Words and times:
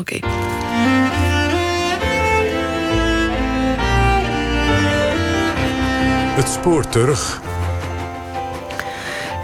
Oké. 0.00 0.18
Het 6.36 6.48
spoor 6.48 6.88
terug. 6.88 7.40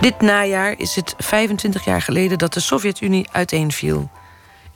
Dit 0.01 0.21
najaar 0.21 0.75
is 0.79 0.95
het 0.95 1.15
25 1.19 1.85
jaar 1.85 2.03
geleden 2.03 2.39
dat 2.39 2.53
de 2.53 2.61
Sovjet-Unie 2.61 3.29
uiteenviel. 3.33 4.11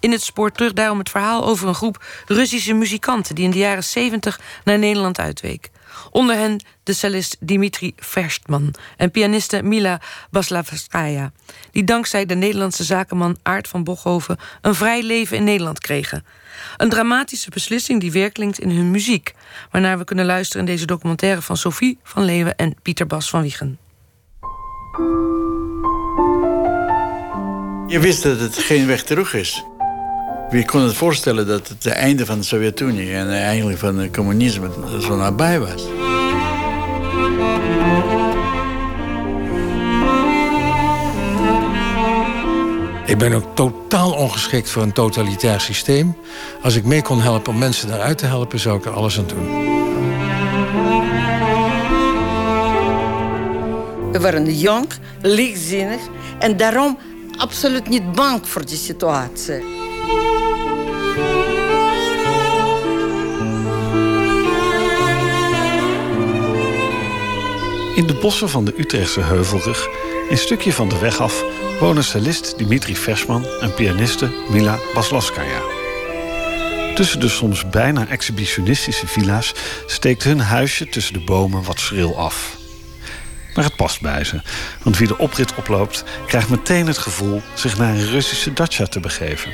In 0.01 0.13
het 0.13 0.23
spoor 0.23 0.53
terug 0.53 0.73
daarom 0.73 0.99
het 0.99 1.11
verhaal 1.11 1.45
over 1.45 1.69
een 1.69 1.75
groep 1.75 2.05
Russische 2.27 2.73
muzikanten 2.73 3.35
die 3.35 3.45
in 3.45 3.51
de 3.51 3.59
jaren 3.59 3.85
70 3.85 4.41
naar 4.65 4.79
Nederland 4.79 5.19
uitweek. 5.19 5.71
Onder 6.11 6.37
hen 6.37 6.65
de 6.83 6.93
cellist 6.93 7.37
Dimitri 7.41 7.93
Verstman 7.97 8.75
en 8.97 9.11
pianiste 9.11 9.63
Mila 9.63 10.01
Baslavskaya, 10.31 11.33
die 11.71 11.85
dankzij 11.85 12.27
de 12.27 12.35
Nederlandse 12.35 12.85
zakenman 12.85 13.39
Aart 13.43 13.69
van 13.69 13.85
Bochhoven 13.85 14.39
een 14.61 14.75
vrij 14.75 15.03
leven 15.03 15.37
in 15.37 15.45
Nederland 15.45 15.79
kregen. 15.79 16.25
Een 16.77 16.89
dramatische 16.89 17.51
beslissing 17.51 18.01
die 18.01 18.13
weerklinkt 18.13 18.59
in 18.59 18.71
hun 18.71 18.91
muziek, 18.91 19.35
waarnaar 19.71 19.99
we 19.99 20.05
kunnen 20.05 20.27
luisteren 20.27 20.67
in 20.67 20.73
deze 20.73 20.87
documentaire 20.87 21.43
van 21.43 21.57
Sophie 21.57 21.99
van 22.03 22.25
Leeuwen 22.25 22.57
en 22.57 22.75
Pieter 22.83 23.07
Bas 23.07 23.31
van 23.31 23.43
Wiegen. 23.43 23.79
Je 27.87 27.99
wist 28.01 28.23
dat 28.23 28.41
het 28.41 28.59
geen 28.59 28.87
weg 28.87 29.03
terug 29.03 29.35
is. 29.35 29.65
Wie 30.51 30.65
kon 30.65 30.81
het 30.81 30.95
voorstellen 30.95 31.47
dat 31.47 31.69
het 31.69 31.85
het 31.85 31.93
einde 31.93 32.27
van 32.27 32.39
de 32.39 32.45
Sovjet-Unie 32.45 33.13
en 33.13 33.31
eigenlijk 33.31 33.79
van 33.79 33.99
het 33.99 34.17
communisme 34.17 34.71
zo 35.01 35.17
nabij 35.17 35.61
was? 35.61 36.00
Ik 43.11 43.19
ben 43.19 43.33
ook 43.33 43.55
totaal 43.55 44.13
ongeschikt 44.13 44.71
voor 44.71 44.83
een 44.83 44.93
totalitair 44.93 45.61
systeem. 45.61 46.17
Als 46.63 46.77
ik 46.77 46.85
mee 46.85 47.03
kon 47.03 47.21
helpen 47.21 47.53
om 47.53 47.59
mensen 47.59 47.89
daaruit 47.89 48.19
te 48.19 48.27
helpen, 48.27 48.59
zou 48.59 48.79
ik 48.79 48.85
er 48.85 48.93
alles 48.93 49.19
aan 49.19 49.27
doen. 49.27 49.47
We 54.13 54.21
waren 54.21 54.55
jong, 54.59 54.89
lichtzinnig 55.23 56.01
en 56.39 56.57
daarom 56.57 56.99
absoluut 57.37 57.89
niet 57.89 58.13
bang 58.13 58.49
voor 58.49 58.67
die 58.67 58.77
situatie. 58.77 59.61
In 67.97 68.07
de 68.07 68.19
bossen 68.21 68.49
van 68.49 68.65
de 68.65 68.75
Utrechtse 68.77 69.21
Heuvelrug, 69.21 69.89
een 70.31 70.39
stukje 70.39 70.73
van 70.73 70.89
de 70.89 70.99
weg 70.99 71.21
af, 71.21 71.45
wonen 71.81 72.05
cellist 72.05 72.59
Dimitri 72.59 72.97
Versman 72.97 73.47
en 73.61 73.75
pianiste 73.75 74.31
Mila 74.49 74.79
Baslavskaya. 74.95 75.61
Tussen 76.95 77.21
de 77.21 77.29
soms 77.29 77.69
bijna 77.69 78.09
exhibitionistische 78.09 79.07
villa's 79.07 79.53
steekt 79.87 80.23
hun 80.23 80.41
huisje 80.41 80.89
tussen 80.89 81.13
de 81.13 81.25
bomen 81.25 81.63
wat 81.63 81.81
schril 81.81 82.19
af. 82.19 82.57
Maar 83.55 83.65
het 83.65 83.77
past 83.77 84.01
bij 84.01 84.25
ze, 84.25 84.43
want 84.83 84.99
wie 84.99 85.09
de 85.09 85.19
oprit 85.19 85.55
oploopt, 85.55 86.05
krijgt 86.27 86.49
meteen 86.49 86.87
het 86.87 86.99
gevoel 86.99 87.43
zich 87.55 87.79
naar 87.79 87.95
een 87.95 88.11
Russische 88.11 88.53
dacha 88.53 88.87
te 88.87 89.01
begeven. 89.01 89.53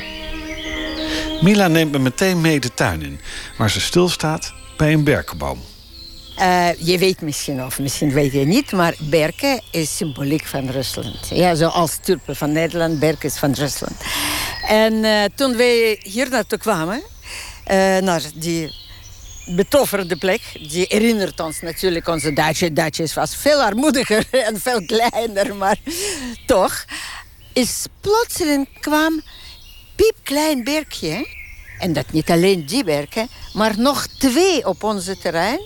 Mila 1.41 1.69
neemt 1.69 1.93
me 1.93 1.99
meteen 1.99 2.41
mee 2.41 2.61
de 2.61 2.75
tuin 2.75 3.03
in, 3.03 3.21
waar 3.59 3.71
ze 3.71 3.81
stilstaat 3.81 4.55
bij 4.77 4.93
een 4.93 5.05
berkenboom. 5.05 5.63
Uh, 6.39 6.69
je 6.79 6.99
weet 6.99 7.21
misschien, 7.21 7.65
of 7.65 7.79
misschien 7.79 8.13
weet 8.13 8.33
je 8.33 8.45
niet, 8.45 8.73
maar 8.73 8.95
Berken 9.01 9.61
is 9.71 9.97
symboliek 9.97 10.45
van 10.45 10.71
Rusland. 10.71 11.29
Ja, 11.29 11.55
zoals 11.55 11.99
tulpen 12.03 12.37
van 12.37 12.53
Nederland, 12.53 12.99
Berken 12.99 13.29
is 13.29 13.37
van 13.37 13.53
Rusland. 13.53 13.95
En 14.69 14.93
uh, 14.93 15.25
toen 15.35 15.57
wij 15.57 16.01
hier 16.03 16.29
naartoe 16.29 16.59
kwamen, 16.59 17.03
uh, 17.71 17.99
naar 17.99 18.23
die 18.35 18.75
betoverde 19.47 20.17
plek, 20.17 20.41
die 20.69 20.85
herinnert 20.89 21.41
ons 21.41 21.61
natuurlijk 21.61 22.09
onze 22.09 22.33
Duitse. 22.33 22.73
Duitsers 22.73 23.15
was 23.15 23.37
veel 23.37 23.63
armoediger 23.63 24.27
en 24.49 24.61
veel 24.61 24.85
kleiner, 24.87 25.57
maar 25.57 25.79
toch. 26.47 26.85
Is 27.53 27.85
plotseling 28.01 28.69
kwam 28.81 29.23
piepklein 29.95 30.65
berkje. 30.65 31.27
En 31.79 31.93
dat 31.93 32.13
niet 32.13 32.31
alleen 32.31 32.67
die 32.67 32.85
berken, 32.85 33.29
maar 33.53 33.79
nog 33.79 34.07
twee 34.07 34.67
op 34.67 34.83
onze 34.83 35.19
terrein 35.19 35.61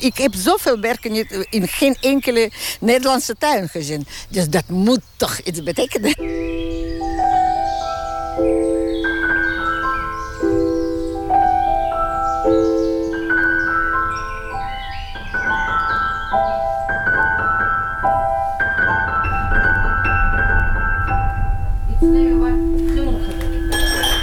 ik 0.00 0.16
heb 0.16 0.34
zoveel 0.34 0.78
berken 0.78 1.12
niet 1.12 1.46
in 1.50 1.68
geen 1.68 1.96
enkele 2.00 2.50
Nederlandse 2.80 3.34
tuin 3.38 3.68
gezien. 3.68 4.06
Dus 4.28 4.48
dat 4.48 4.68
moet 4.68 5.00
toch 5.16 5.38
iets 5.38 5.62
betekenen. 5.62 6.10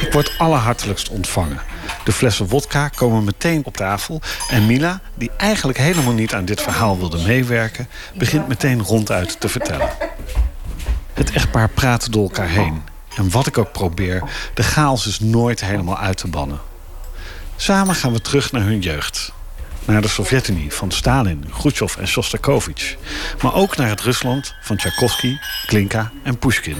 Ik 0.01 0.13
word 0.13 0.38
allerhartelijkst 0.38 1.09
ontvangen. 1.09 1.76
De 2.07 2.13
flessen 2.13 2.47
wodka 2.47 2.88
komen 2.88 3.23
meteen 3.23 3.66
op 3.66 3.78
tafel. 3.78 4.22
En 4.50 4.66
Mila, 4.66 5.01
die 5.16 5.31
eigenlijk 5.38 5.78
helemaal 5.78 6.13
niet 6.13 6.34
aan 6.34 6.45
dit 6.45 6.62
verhaal 6.62 6.97
wilde 6.97 7.18
meewerken, 7.18 7.88
begint 8.18 8.47
meteen 8.47 8.81
ronduit 8.81 9.40
te 9.40 9.50
vertellen. 9.50 9.90
Het 11.13 11.31
echtpaar 11.31 11.69
praat 11.69 12.12
door 12.12 12.23
elkaar 12.23 12.50
heen. 12.50 12.81
En 13.16 13.29
wat 13.29 13.47
ik 13.47 13.57
ook 13.57 13.72
probeer, 13.72 14.23
de 14.53 14.63
chaos 14.63 15.07
is 15.07 15.19
nooit 15.19 15.62
helemaal 15.62 15.97
uit 15.97 16.18
te 16.18 16.28
bannen. 16.28 16.59
Samen 17.56 17.95
gaan 17.95 18.13
we 18.13 18.22
terug 18.22 18.51
naar 18.51 18.63
hun 18.63 18.79
jeugd. 18.79 19.31
Naar 19.85 20.01
de 20.01 20.07
Sovjet-Unie 20.07 20.74
van 20.74 20.91
Stalin, 20.91 21.50
Khrushchev 21.57 21.95
en 21.97 22.07
Shostakovich. 22.07 22.95
Maar 23.41 23.53
ook 23.53 23.75
naar 23.75 23.89
het 23.89 24.01
Rusland 24.01 24.56
van 24.62 24.78
Tchaikovsky, 24.78 25.38
Klinka 25.66 26.12
en 26.24 26.38
Pushkin. 26.38 26.78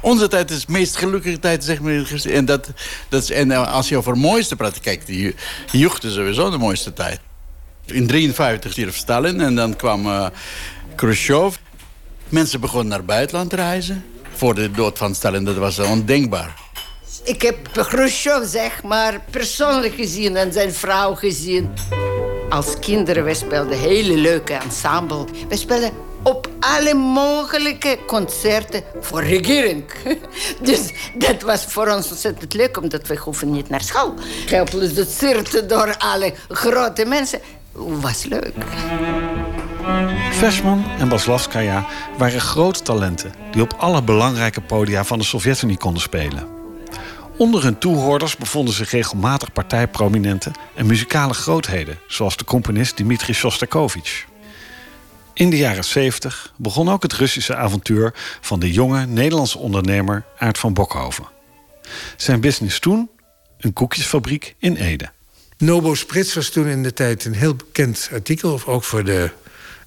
Onze 0.00 0.28
tijd 0.28 0.50
is 0.50 0.64
de 0.64 0.72
meest 0.72 0.96
gelukkige 0.96 1.38
tijd, 1.38 1.64
zeg 1.64 1.80
maar. 1.80 2.22
En, 2.24 2.44
dat, 2.44 2.68
dat 3.08 3.22
is, 3.22 3.30
en 3.30 3.50
als 3.50 3.88
je 3.88 3.96
over 3.96 4.18
mooiste 4.18 4.56
praat, 4.56 4.80
kijk, 4.80 5.06
die 5.06 5.34
jeugd 5.72 6.02
sowieso 6.02 6.50
de 6.50 6.58
mooiste 6.58 6.92
tijd. 6.92 7.20
In 7.86 8.06
1953 8.06 8.72
stierf 8.72 8.96
Stalin 8.96 9.40
en 9.40 9.54
dan 9.54 9.76
kwam 9.76 10.06
uh, 10.06 10.26
Khrushchev. 10.94 11.56
Mensen 12.28 12.60
begonnen 12.60 12.88
naar 12.88 13.04
buitenland 13.04 13.50
te 13.50 13.56
reizen. 13.56 14.04
Voor 14.34 14.54
de 14.54 14.70
dood 14.70 14.98
van 14.98 15.14
Stalin, 15.14 15.44
dat 15.44 15.56
was 15.56 15.78
ondenkbaar. 15.78 16.54
Ik 17.24 17.42
heb 17.42 17.68
Khrushchev, 17.72 18.48
zeg 18.48 18.82
maar, 18.82 19.20
persoonlijk 19.30 19.94
gezien 19.94 20.36
en 20.36 20.52
zijn 20.52 20.72
vrouw 20.72 21.14
gezien. 21.14 21.70
Als 22.48 22.78
kinderen, 22.78 23.24
we 23.24 23.34
speelden 23.34 23.78
hele 23.78 24.16
leuke 24.16 24.52
ensemble. 24.52 25.24
We 25.48 25.56
speelden 25.56 25.92
op 26.22 26.48
alle 26.60 26.94
mogelijke 26.94 27.98
concerten 28.06 28.82
voor 29.00 29.22
regering. 29.22 29.84
Dus 30.62 30.92
dat 31.14 31.42
was 31.42 31.64
voor 31.64 31.88
ons 31.88 32.10
ontzettend 32.10 32.54
leuk, 32.54 32.76
omdat 32.76 33.06
we 33.06 33.16
hoeven 33.16 33.50
niet 33.50 33.68
naar 33.68 33.82
school. 33.82 34.14
Geproduceerd 34.46 35.68
door 35.68 35.94
alle 35.98 36.34
grote 36.48 37.04
mensen. 37.04 37.40
Was 37.72 38.24
leuk. 38.24 38.54
Versman 40.30 40.84
en 40.98 41.08
Baslavskaya 41.08 41.86
waren 42.18 42.40
grote 42.40 42.82
talenten... 42.82 43.32
die 43.50 43.62
op 43.62 43.74
alle 43.78 44.02
belangrijke 44.02 44.60
podia 44.60 45.04
van 45.04 45.18
de 45.18 45.24
Sovjet-Unie 45.24 45.76
konden 45.76 46.02
spelen. 46.02 46.46
Onder 47.36 47.62
hun 47.62 47.78
toehoorders 47.78 48.36
bevonden 48.36 48.74
zich 48.74 48.90
regelmatig 48.90 49.52
partijprominenten... 49.52 50.52
en 50.74 50.86
muzikale 50.86 51.34
grootheden, 51.34 51.98
zoals 52.08 52.36
de 52.36 52.44
componist 52.44 52.96
Dmitri 52.96 53.32
Shostakovich. 53.32 54.26
In 55.34 55.50
de 55.50 55.56
jaren 55.56 55.84
70 55.84 56.52
begon 56.56 56.90
ook 56.90 57.02
het 57.02 57.12
Russische 57.12 57.56
avontuur 57.56 58.14
van 58.40 58.60
de 58.60 58.72
jonge 58.72 59.06
Nederlandse 59.06 59.58
ondernemer 59.58 60.24
Aart 60.38 60.58
van 60.58 60.72
Bokhoven. 60.72 61.28
Zijn 62.16 62.40
business 62.40 62.78
toen 62.78 63.10
een 63.58 63.72
koekjesfabriek 63.72 64.54
in 64.58 64.76
Ede. 64.76 65.10
Nobo 65.58 65.94
Sprits 65.94 66.34
was 66.34 66.48
toen 66.48 66.66
in 66.66 66.82
de 66.82 66.92
tijd 66.92 67.24
een 67.24 67.34
heel 67.34 67.54
bekend 67.54 68.08
artikel, 68.12 68.60
ook 68.66 68.84
voor 68.84 69.04
de 69.04 69.30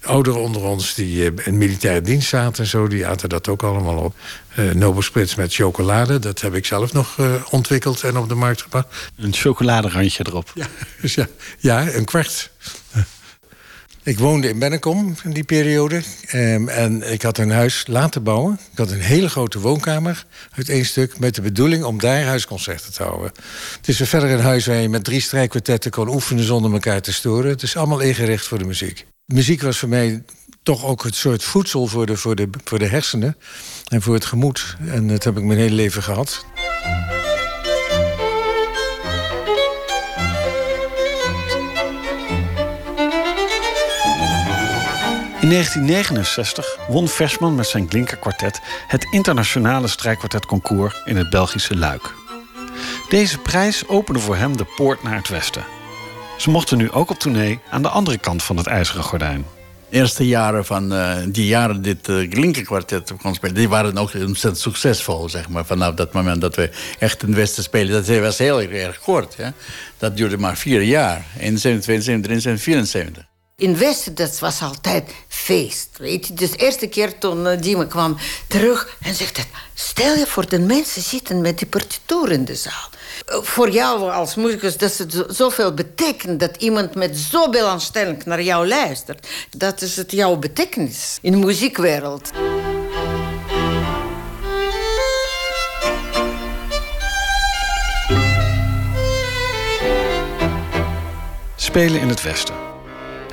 ouderen 0.03 0.39
onder 0.39 0.62
ons 0.62 0.94
die 0.94 1.31
eh, 1.31 1.47
in 1.47 1.57
militaire 1.57 2.01
dienst 2.01 2.29
zaten 2.29 2.63
en 2.63 2.69
zo, 2.69 2.88
die 2.88 3.07
aten 3.07 3.29
dat 3.29 3.47
ook 3.47 3.63
allemaal 3.63 3.97
op. 3.97 4.15
Uh, 4.59 4.71
Nobo 4.71 5.01
Sprits 5.01 5.35
met 5.35 5.53
chocolade, 5.53 6.19
dat 6.19 6.41
heb 6.41 6.56
ik 6.56 6.65
zelf 6.65 6.94
nog 6.94 7.17
uh, 7.17 7.33
ontwikkeld 7.50 8.03
en 8.03 8.17
op 8.17 8.29
de 8.29 8.35
markt 8.35 8.62
gebracht. 8.62 8.88
Een 9.17 9.33
chocoladerandje 9.33 10.25
erop. 10.27 10.51
Ja, 10.56 10.67
dus 11.01 11.13
ja, 11.13 11.27
ja 11.59 11.94
een 11.94 12.06
kwart. 12.06 12.51
Ik 14.05 14.19
woonde 14.19 14.50
in 14.50 14.59
Bennekom 14.59 15.15
in 15.23 15.31
die 15.31 15.44
periode. 15.44 16.01
Um, 16.33 16.69
en 16.69 17.11
ik 17.11 17.21
had 17.21 17.38
een 17.38 17.51
huis 17.51 17.83
laten 17.88 18.23
bouwen. 18.23 18.59
Ik 18.71 18.77
had 18.77 18.91
een 18.91 19.01
hele 19.01 19.29
grote 19.29 19.59
woonkamer 19.59 20.25
uit 20.55 20.69
één 20.69 20.85
stuk... 20.85 21.19
met 21.19 21.35
de 21.35 21.41
bedoeling 21.41 21.83
om 21.83 22.00
daar 22.00 22.23
huisconcerten 22.23 22.94
te 22.94 23.03
houden. 23.03 23.31
Het 23.77 23.88
is 23.88 24.01
verder 24.01 24.29
een 24.29 24.39
huis 24.39 24.65
waar 24.65 24.75
je 24.75 24.89
met 24.89 25.03
drie 25.03 25.21
strijkkwartetten 25.21 25.91
kon 25.91 26.09
oefenen... 26.09 26.44
zonder 26.44 26.73
elkaar 26.73 27.01
te 27.01 27.13
storen. 27.13 27.50
Het 27.50 27.63
is 27.63 27.75
allemaal 27.75 28.00
ingericht 28.00 28.45
voor 28.45 28.57
de 28.57 28.65
muziek. 28.65 29.05
Muziek 29.25 29.61
was 29.61 29.77
voor 29.79 29.89
mij 29.89 30.23
toch 30.63 30.85
ook 30.85 31.03
het 31.03 31.15
soort 31.15 31.44
voedsel 31.44 31.88
voor 31.88 32.05
de, 32.05 32.17
voor 32.17 32.35
de, 32.35 32.50
voor 32.63 32.79
de 32.79 32.88
hersenen... 32.88 33.38
en 33.88 34.01
voor 34.01 34.13
het 34.13 34.25
gemoed. 34.25 34.75
En 34.88 35.07
dat 35.07 35.23
heb 35.23 35.38
ik 35.38 35.44
mijn 35.44 35.59
hele 35.59 35.75
leven 35.75 36.03
gehad. 36.03 36.45
In 45.43 45.49
1969 45.49 46.77
won 46.87 47.07
Versman 47.07 47.55
met 47.55 47.67
zijn 47.67 47.89
Glinka-kwartet 47.89 48.61
het 48.87 49.07
internationale 49.11 49.87
strijkkwartetconcours 49.87 51.01
in 51.05 51.17
het 51.17 51.29
Belgische 51.29 51.77
Luik. 51.77 52.13
Deze 53.09 53.37
prijs 53.37 53.87
opende 53.87 54.19
voor 54.19 54.35
hem 54.35 54.57
de 54.57 54.65
poort 54.75 55.03
naar 55.03 55.15
het 55.15 55.29
westen. 55.29 55.63
Ze 56.37 56.49
mochten 56.49 56.77
nu 56.77 56.91
ook 56.91 57.09
op 57.09 57.19
tournee 57.19 57.59
aan 57.69 57.81
de 57.81 57.87
andere 57.89 58.17
kant 58.17 58.43
van 58.43 58.57
het 58.57 58.67
ijzeren 58.67 59.03
gordijn. 59.03 59.45
De 59.89 59.97
eerste 59.97 60.27
jaren 60.27 60.65
van 60.65 60.93
uh, 60.93 61.15
die 61.27 61.47
jaren 61.47 61.81
dit 61.81 62.07
uh, 62.07 62.31
Glinka-kwartet 62.31 63.13
kon 63.21 63.33
spelen, 63.33 63.55
die 63.55 63.69
waren 63.69 63.97
ook 63.97 64.13
ontzettend 64.13 64.59
succesvol, 64.59 65.29
zeg 65.29 65.49
maar. 65.49 65.65
Vanaf 65.65 65.93
dat 65.93 66.13
moment 66.13 66.41
dat 66.41 66.55
we 66.55 66.69
echt 66.99 67.21
in 67.21 67.27
het 67.27 67.37
westen 67.37 67.63
spelen. 67.63 68.05
Dat 68.05 68.19
was 68.19 68.37
heel 68.37 68.61
erg 68.61 68.99
kort. 68.99 69.35
Dat 69.97 70.17
duurde 70.17 70.37
maar 70.37 70.57
vier 70.57 70.81
jaar. 70.81 71.25
71, 71.39 71.83
72, 71.83 72.25
73, 72.25 72.63
74 72.63 73.31
in 73.55 73.77
Westen, 73.77 74.15
dat 74.15 74.39
was 74.39 74.61
altijd 74.61 75.11
feest. 75.27 75.89
Weet 75.97 76.27
je? 76.27 76.33
Dus 76.33 76.51
de 76.51 76.57
eerste 76.57 76.88
keer 76.88 77.17
toen 77.17 77.45
uh, 77.45 77.61
Dima 77.61 77.85
kwam 77.85 78.17
terug 78.47 78.97
en 79.01 79.15
zegt... 79.15 79.38
Het, 79.38 79.47
stel 79.73 80.15
je 80.15 80.27
voor, 80.27 80.50
de 80.50 80.59
mensen 80.59 81.01
zitten 81.01 81.41
met 81.41 81.57
die 81.57 81.67
partituur 81.67 82.31
in 82.31 82.45
de 82.45 82.55
zaal. 82.55 82.89
Uh, 83.29 83.41
voor 83.41 83.69
jou 83.69 84.11
als 84.11 84.35
muzikus, 84.35 84.77
dat 84.77 84.97
het 84.97 85.23
zoveel 85.27 85.73
betekent... 85.73 86.39
dat 86.39 86.55
iemand 86.57 86.95
met 86.95 87.17
zo 87.17 87.50
belangstelling 87.50 88.25
naar 88.25 88.41
jou 88.41 88.67
luistert. 88.67 89.27
Dat 89.57 89.81
is 89.81 89.95
het 89.95 90.11
jouw 90.11 90.35
betekenis 90.35 91.17
in 91.21 91.31
de 91.31 91.38
muziekwereld. 91.38 92.31
Spelen 101.55 102.01
in 102.01 102.09
het 102.09 102.21
Westen. 102.21 102.62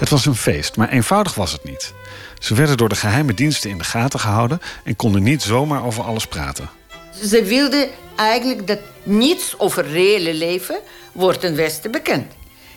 Het 0.01 0.09
was 0.09 0.27
een 0.27 0.35
feest, 0.37 0.77
maar 0.77 0.89
eenvoudig 0.89 1.35
was 1.35 1.53
het 1.53 1.65
niet. 1.65 1.93
Ze 2.39 2.55
werden 2.55 2.77
door 2.77 2.89
de 2.89 2.95
geheime 2.95 3.35
diensten 3.35 3.71
in 3.71 3.79
de 3.79 3.85
gaten 3.85 4.21
gehouden 4.21 4.61
en 4.85 4.97
konden 4.97 5.23
niet 5.23 5.43
zomaar 5.43 5.85
over 5.85 6.05
alles 6.05 6.27
praten. 6.27 6.71
Ze 7.25 7.45
wilden 7.45 7.89
eigenlijk 8.17 8.67
dat 8.67 8.79
niets 9.03 9.55
over 9.59 9.87
reële 9.87 10.35
leven 10.35 10.79
wordt 11.13 11.45
in 11.45 11.55
Westen 11.55 11.91
bekend. 11.91 12.33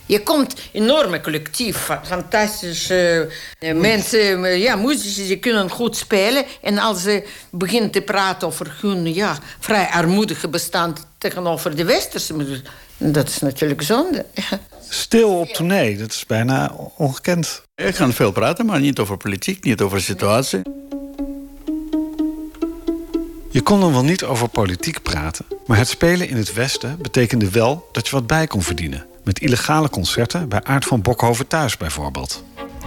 Je 0.06 0.24
komt 0.24 0.56
enorme 0.72 1.22
collectief, 1.22 1.90
fantastische 2.04 3.30
uh, 3.60 3.74
mensen, 3.74 4.44
uh, 4.44 4.62
ja, 4.62 4.76
muzici, 4.76 5.28
die 5.28 5.40
kunnen 5.40 5.70
goed 5.70 5.98
spelen. 5.98 6.46
En 6.62 6.78
als 6.78 7.02
ze 7.02 7.28
beginnen 7.52 7.92
te 7.92 8.02
praten 8.02 8.48
over 8.48 8.78
hun 8.82 9.14
ja, 9.14 9.38
vrij 9.60 9.88
armoedige 9.88 10.48
bestand 10.48 11.08
tegenover 11.18 11.76
de 11.76 11.86
westerse 11.86 12.34
muziek, 12.34 12.68
dat 13.12 13.28
is 13.28 13.40
natuurlijk 13.40 13.82
zonde. 13.82 14.26
Stil 14.90 15.40
op 15.40 15.48
tournee, 15.48 15.98
dat 15.98 16.12
is 16.12 16.26
bijna 16.26 16.76
ongekend. 16.98 17.64
Ik 17.76 17.94
kan 17.94 18.14
veel 18.14 18.32
praten, 18.32 18.66
maar 18.66 18.80
niet 18.80 19.00
over 19.00 19.18
politiek, 19.18 19.64
niet 19.64 19.82
over 19.82 19.98
de 19.98 20.04
situatie. 20.04 20.62
Je 23.50 23.62
kon 23.62 23.80
dan 23.80 23.92
wel 23.92 24.04
niet 24.04 24.24
over 24.24 24.50
politiek 24.50 25.02
praten, 25.02 25.46
maar 25.68 25.78
het 25.78 25.88
spelen 25.88 26.30
in 26.30 26.38
het 26.38 26.54
Westen 26.54 26.98
betekende 27.02 27.50
wel 27.50 27.90
dat 27.92 28.08
je 28.08 28.16
wat 28.16 28.28
bij 28.28 28.48
kon 28.48 28.62
verdienen. 28.62 29.06
Met 29.24 29.40
illegale 29.40 29.90
concerten 29.90 30.50
bij 30.50 30.64
Aard 30.64 30.86
van 30.86 31.02
Bokhoven 31.02 31.48
thuis 31.48 31.78
bijvoorbeeld. 31.78 32.44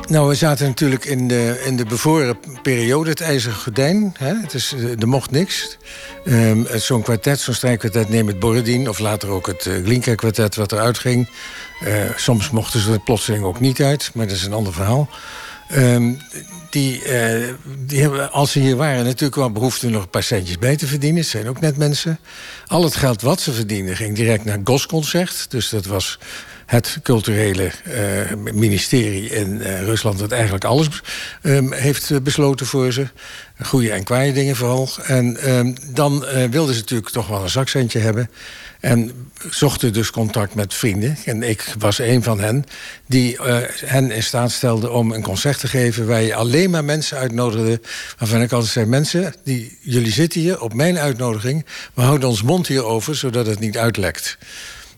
Nou, 0.09 0.29
we 0.29 0.35
zaten 0.35 0.67
natuurlijk 0.67 1.05
in 1.05 1.29
de, 1.29 1.63
in 1.65 1.77
de 1.77 1.85
bevoren 1.85 2.39
periode, 2.63 3.11
het 3.11 3.21
ijzeren 3.21 3.57
gordijn. 3.57 4.15
Hè? 4.19 4.35
Het 4.35 4.55
is, 4.55 4.73
eh, 4.73 5.01
er 5.01 5.09
mocht 5.09 5.31
niks. 5.31 5.77
Um, 6.25 6.67
zo'n 6.75 7.03
kwartet, 7.03 7.41
zo'n 7.41 7.55
strijkkwartet, 7.55 8.09
neem 8.09 8.27
het 8.27 8.39
Borodin... 8.39 8.89
of 8.89 8.99
later 8.99 9.29
ook 9.29 9.47
het 9.47 9.67
uh, 9.67 9.85
Glinka-kwartet 9.85 10.57
wat 10.57 10.73
eruit 10.73 10.99
ging. 10.99 11.29
Uh, 11.85 11.95
soms 12.17 12.51
mochten 12.51 12.81
ze 12.81 12.93
er 12.93 13.01
plotseling 13.01 13.45
ook 13.45 13.61
niet 13.61 13.83
uit, 13.83 14.11
maar 14.15 14.27
dat 14.27 14.37
is 14.37 14.45
een 14.45 14.53
ander 14.53 14.73
verhaal. 14.73 15.09
Um, 15.75 16.19
die, 16.71 17.03
die 17.87 18.09
als 18.09 18.53
ze 18.53 18.59
hier 18.59 18.77
waren, 18.77 19.05
natuurlijk 19.05 19.35
wel 19.35 19.51
behoefte 19.51 19.89
nog 19.89 20.03
een 20.03 20.11
paar 20.11 20.23
centjes 20.23 20.59
bij 20.59 20.77
te 20.77 20.87
verdienen. 20.87 21.21
Het 21.21 21.31
zijn 21.31 21.49
ook 21.49 21.61
net 21.61 21.77
mensen. 21.77 22.19
Al 22.67 22.85
het 22.85 22.97
geld 22.97 23.23
wat 23.23 23.41
ze 23.41 23.53
verdienden 23.53 23.97
ging 23.97 24.17
direct 24.17 24.45
naar 24.45 24.57
het 24.57 24.69
Gosconcert. 24.69 25.51
Dus 25.51 25.69
dat 25.69 25.87
was 25.87 26.19
het 26.67 26.99
culturele 27.03 27.71
uh, 27.87 28.53
ministerie 28.53 29.29
in 29.29 29.55
uh, 29.55 29.83
Rusland... 29.83 30.19
dat 30.19 30.33
eigenlijk 30.33 30.65
alles 30.65 30.89
um, 31.43 31.73
heeft 31.73 32.23
besloten 32.23 32.67
voor 32.67 32.93
ze. 32.93 33.07
Goede 33.63 33.93
en 33.93 34.05
kwaaie 34.05 34.33
dingen 34.33 34.57
vooral. 34.57 34.89
En 35.03 35.51
um, 35.57 35.75
dan 35.93 36.25
wilden 36.51 36.75
ze 36.75 36.81
natuurlijk 36.81 37.11
toch 37.11 37.27
wel 37.27 37.43
een 37.43 37.49
zakcentje 37.49 37.99
hebben... 37.99 38.31
En 38.81 39.31
zochten 39.51 39.93
dus 39.93 40.11
contact 40.11 40.55
met 40.55 40.75
vrienden. 40.75 41.17
En 41.25 41.43
ik 41.43 41.75
was 41.79 41.99
een 41.99 42.23
van 42.23 42.41
hen 42.41 42.65
die 43.07 43.39
hen 43.85 44.11
in 44.11 44.23
staat 44.23 44.51
stelde 44.51 44.91
om 44.91 45.13
een 45.13 45.23
concert 45.23 45.61
te 45.61 45.69
geven... 45.69 46.07
waar 46.07 46.23
je 46.23 46.35
alleen 46.35 46.71
maar 46.71 46.85
mensen 46.85 47.19
uitnodigde. 47.19 47.81
Waarvan 48.19 48.43
ik 48.43 48.53
altijd 48.53 48.73
zei, 48.73 48.87
mensen, 48.87 49.35
die, 49.45 49.79
jullie 49.81 50.13
zitten 50.13 50.41
hier 50.41 50.61
op 50.61 50.75
mijn 50.75 50.99
uitnodiging... 50.99 51.65
we 51.95 52.03
houden 52.03 52.29
ons 52.29 52.43
mond 52.43 52.67
hierover, 52.67 53.17
zodat 53.17 53.47
het 53.47 53.59
niet 53.59 53.79
uitlekt. 53.79 54.39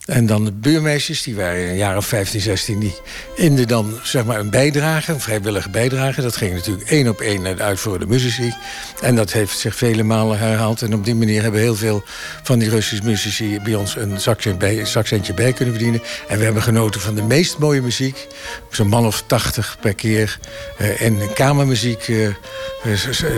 En 0.09 0.27
dan 0.27 0.45
de 0.45 0.53
buurmeisjes, 0.53 1.23
die 1.23 1.37
waren 1.37 1.69
een 1.69 1.77
jaar 1.77 1.97
of 1.97 2.07
15, 2.07 2.41
16... 2.41 2.79
die 2.79 2.95
inden 3.37 3.69
dan 3.69 4.01
zeg 4.03 4.25
maar 4.25 4.39
een 4.39 4.51
bijdrage, 4.51 5.13
een 5.13 5.21
vrijwillige 5.21 5.71
bijdrage. 5.71 6.23
Dat 6.23 6.37
ging 6.37 6.55
natuurlijk 6.55 6.91
één 6.91 7.09
op 7.09 7.21
één 7.21 7.43
naar 7.43 7.57
de 7.57 7.63
uitvoerende 7.63 8.07
muzici. 8.07 8.55
En 9.01 9.17
dat 9.17 9.33
heeft 9.33 9.59
zich 9.59 9.75
vele 9.75 10.03
malen 10.03 10.39
herhaald. 10.39 10.83
En 10.83 10.95
op 10.95 11.05
die 11.05 11.15
manier 11.15 11.43
hebben 11.43 11.61
heel 11.61 11.75
veel 11.75 12.03
van 12.43 12.59
die 12.59 12.69
Russische 12.69 13.05
muzici... 13.05 13.61
bij 13.65 13.75
ons 13.75 13.97
een 13.97 14.21
zakcentje 14.21 15.35
bij, 15.35 15.45
bij 15.45 15.53
kunnen 15.53 15.75
verdienen. 15.75 16.03
En 16.29 16.39
we 16.39 16.45
hebben 16.45 16.63
genoten 16.63 17.01
van 17.01 17.15
de 17.15 17.23
meest 17.23 17.59
mooie 17.59 17.83
muziek. 17.83 18.27
Zo'n 18.71 18.89
man 18.89 19.07
of 19.07 19.25
tachtig 19.27 19.77
per 19.81 19.95
keer. 19.95 20.39
Uh, 20.81 21.01
en 21.01 21.33
kamermuziek 21.35 22.09
uh, 22.09 22.27
uh, 22.27 22.35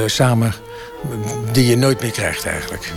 samen, 0.06 0.54
die 1.52 1.66
je 1.66 1.76
nooit 1.76 2.00
meer 2.00 2.10
krijgt 2.10 2.46
eigenlijk. 2.46 2.92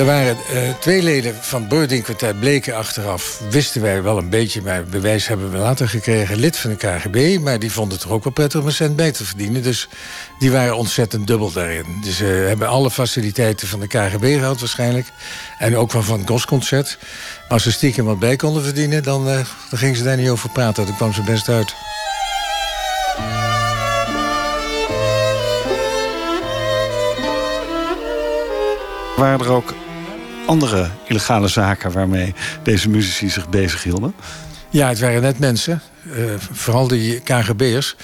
Er 0.00 0.06
waren 0.06 0.36
uh, 0.52 0.74
twee 0.78 1.02
leden 1.02 1.34
van 1.40 1.68
Kwartet 1.68 2.40
bleken 2.40 2.76
achteraf... 2.76 3.40
wisten 3.50 3.82
wij 3.82 4.02
wel 4.02 4.18
een 4.18 4.28
beetje, 4.28 4.62
maar 4.62 4.84
bewijs 4.84 5.26
hebben 5.26 5.50
we 5.50 5.58
later 5.58 5.88
gekregen... 5.88 6.36
lid 6.36 6.56
van 6.56 6.70
de 6.70 6.76
KGB, 6.76 7.38
maar 7.40 7.58
die 7.58 7.72
vonden 7.72 7.92
het 7.92 8.02
toch 8.02 8.12
ook 8.12 8.24
wel 8.24 8.32
prettig 8.32 8.60
om 8.60 8.66
een 8.66 8.72
cent 8.72 8.96
bij 8.96 9.12
te 9.12 9.24
verdienen. 9.24 9.62
Dus 9.62 9.88
die 10.38 10.50
waren 10.50 10.76
ontzettend 10.76 11.26
dubbel 11.26 11.52
daarin. 11.52 11.84
Dus 12.02 12.16
ze 12.16 12.40
uh, 12.40 12.46
hebben 12.46 12.68
alle 12.68 12.90
faciliteiten 12.90 13.68
van 13.68 13.80
de 13.80 13.86
KGB 13.86 14.38
gehad 14.38 14.60
waarschijnlijk. 14.60 15.06
En 15.58 15.76
ook 15.76 15.90
van 15.90 16.04
van 16.04 16.18
het 16.18 16.28
Gosconcert. 16.28 16.98
Als 17.48 17.62
ze 17.62 17.72
stiekem 17.72 18.04
wat 18.04 18.18
bij 18.18 18.36
konden 18.36 18.62
verdienen, 18.62 19.02
dan, 19.02 19.28
uh, 19.28 19.34
dan 19.70 19.78
gingen 19.78 19.96
ze 19.96 20.04
daar 20.04 20.16
niet 20.16 20.28
over 20.28 20.50
praten. 20.50 20.86
Dat 20.86 20.96
kwam 20.96 21.12
ze 21.12 21.22
best 21.22 21.48
uit. 21.48 21.74
Waren 29.16 29.40
er 29.40 29.52
ook 29.52 29.74
andere 30.46 30.90
illegale 31.06 31.48
zaken 31.48 31.92
waarmee 31.92 32.34
deze 32.62 32.88
muzici 32.88 33.28
zich 33.28 33.48
bezighielden? 33.48 34.14
Ja, 34.70 34.88
het 34.88 35.00
waren 35.00 35.22
net 35.22 35.38
mensen, 35.38 35.82
uh, 36.06 36.14
vooral 36.38 36.88
die 36.88 37.20
KGB'ers. 37.20 37.96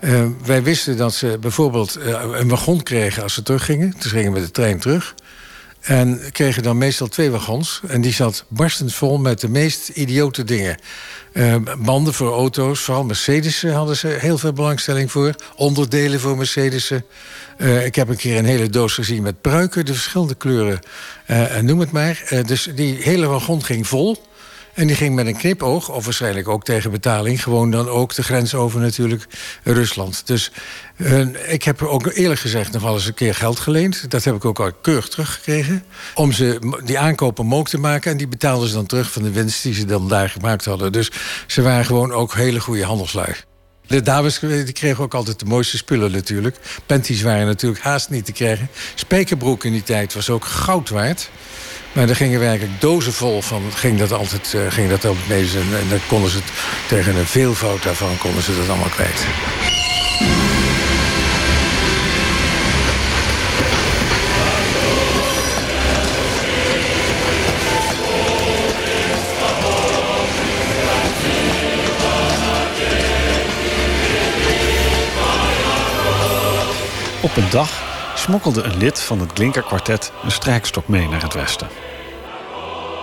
Uh, 0.00 0.26
wij 0.44 0.62
wisten 0.62 0.96
dat 0.96 1.14
ze 1.14 1.36
bijvoorbeeld 1.40 1.98
uh, 1.98 2.24
een 2.32 2.48
wagon 2.48 2.82
kregen 2.82 3.22
als 3.22 3.34
ze 3.34 3.42
teruggingen. 3.42 3.98
Toen 3.98 4.10
gingen 4.10 4.32
we 4.32 4.40
de 4.40 4.50
trein 4.50 4.78
terug. 4.78 5.14
En 5.80 6.20
kregen 6.32 6.62
dan 6.62 6.78
meestal 6.78 7.06
twee 7.06 7.30
wagons. 7.30 7.80
En 7.86 8.00
die 8.00 8.12
zat 8.12 8.44
barstend 8.48 8.94
vol 8.94 9.18
met 9.18 9.40
de 9.40 9.48
meest 9.48 9.88
idiote 9.88 10.44
dingen. 10.44 10.76
Uh, 11.32 11.54
banden 11.78 12.14
voor 12.14 12.32
auto's, 12.32 12.80
vooral 12.80 13.04
Mercedes 13.04 13.62
hadden 13.62 13.96
ze 13.96 14.06
heel 14.08 14.38
veel 14.38 14.52
belangstelling 14.52 15.10
voor. 15.10 15.34
Onderdelen 15.56 16.20
voor 16.20 16.36
Mercedes. 16.36 16.90
Uh, 17.58 17.84
ik 17.84 17.94
heb 17.94 18.08
een 18.08 18.16
keer 18.16 18.38
een 18.38 18.44
hele 18.44 18.70
doos 18.70 18.94
gezien 18.94 19.22
met 19.22 19.40
pruiken, 19.40 19.86
de 19.86 19.94
verschillende 19.94 20.34
kleuren. 20.34 20.80
Uh, 21.26 21.56
noem 21.58 21.80
het 21.80 21.90
maar. 21.92 22.42
dus 22.46 22.68
die 22.74 22.96
hele 23.02 23.26
wagon 23.26 23.64
ging 23.64 23.86
vol. 23.86 24.27
En 24.78 24.86
die 24.86 24.96
ging 24.96 25.14
met 25.14 25.26
een 25.26 25.36
knipoog, 25.36 25.90
of 25.90 26.04
waarschijnlijk 26.04 26.48
ook 26.48 26.64
tegen 26.64 26.90
betaling... 26.90 27.42
gewoon 27.42 27.70
dan 27.70 27.88
ook 27.88 28.14
de 28.14 28.22
grens 28.22 28.54
over 28.54 28.80
natuurlijk 28.80 29.26
Rusland. 29.62 30.26
Dus 30.26 30.50
ik 31.46 31.62
heb 31.62 31.82
ook 31.82 32.12
eerlijk 32.12 32.40
gezegd 32.40 32.72
nog 32.72 32.82
wel 32.82 32.94
eens 32.94 33.06
een 33.06 33.14
keer 33.14 33.34
geld 33.34 33.60
geleend. 33.60 34.10
Dat 34.10 34.24
heb 34.24 34.34
ik 34.34 34.44
ook 34.44 34.60
al 34.60 34.72
keurig 34.72 35.08
teruggekregen. 35.08 35.84
Om 36.14 36.32
ze 36.32 36.58
die 36.84 36.98
aankopen 36.98 37.44
mogelijk 37.44 37.70
te 37.70 37.78
maken. 37.78 38.10
En 38.10 38.16
die 38.16 38.28
betaalden 38.28 38.68
ze 38.68 38.74
dan 38.74 38.86
terug 38.86 39.12
van 39.12 39.22
de 39.22 39.30
winst 39.30 39.62
die 39.62 39.74
ze 39.74 39.84
dan 39.84 40.08
daar 40.08 40.28
gemaakt 40.28 40.64
hadden. 40.64 40.92
Dus 40.92 41.10
ze 41.46 41.62
waren 41.62 41.84
gewoon 41.84 42.12
ook 42.12 42.34
hele 42.34 42.60
goede 42.60 42.84
handelslui. 42.84 43.34
De 43.86 44.02
dames 44.02 44.38
die 44.38 44.72
kregen 44.72 45.04
ook 45.04 45.14
altijd 45.14 45.38
de 45.38 45.44
mooiste 45.44 45.76
spullen 45.76 46.12
natuurlijk. 46.12 46.56
Panties 46.86 47.22
waren 47.22 47.46
natuurlijk 47.46 47.82
haast 47.82 48.10
niet 48.10 48.24
te 48.24 48.32
krijgen. 48.32 48.68
Spijkerbroek 48.94 49.64
in 49.64 49.72
die 49.72 49.82
tijd 49.82 50.14
was 50.14 50.30
ook 50.30 50.44
goud 50.44 50.88
waard. 50.88 51.30
Maar 51.92 52.06
daar 52.06 52.16
gingen 52.16 52.40
we 52.40 52.46
eigenlijk 52.46 52.80
dozenvol 52.80 53.42
van. 53.42 53.62
Ging 53.74 53.98
dat 53.98 54.12
altijd, 54.12 54.54
eh, 54.54 54.60
ging 54.68 54.90
dat 54.90 55.04
altijd 55.04 55.28
mee. 55.28 55.40
En, 55.40 55.78
en 55.78 55.88
dan 55.88 55.98
konden 56.08 56.30
ze 56.30 56.36
het, 56.36 56.50
tegen 56.88 57.16
een 57.16 57.26
veelvoud 57.26 57.82
daarvan 57.82 58.18
konden 58.18 58.42
ze 58.42 58.56
dat 58.56 58.68
allemaal 58.68 58.88
kwijt. 58.88 59.26
Op 77.20 77.36
een 77.36 77.50
dag 77.50 77.87
smokkelde 78.18 78.62
een 78.62 78.76
lid 78.76 79.00
van 79.00 79.20
het 79.20 79.30
Glinka 79.34 79.60
kwartet 79.60 80.12
een 80.24 80.30
strijkstok 80.30 80.88
mee 80.88 81.08
naar 81.08 81.22
het 81.22 81.34
westen. 81.34 81.68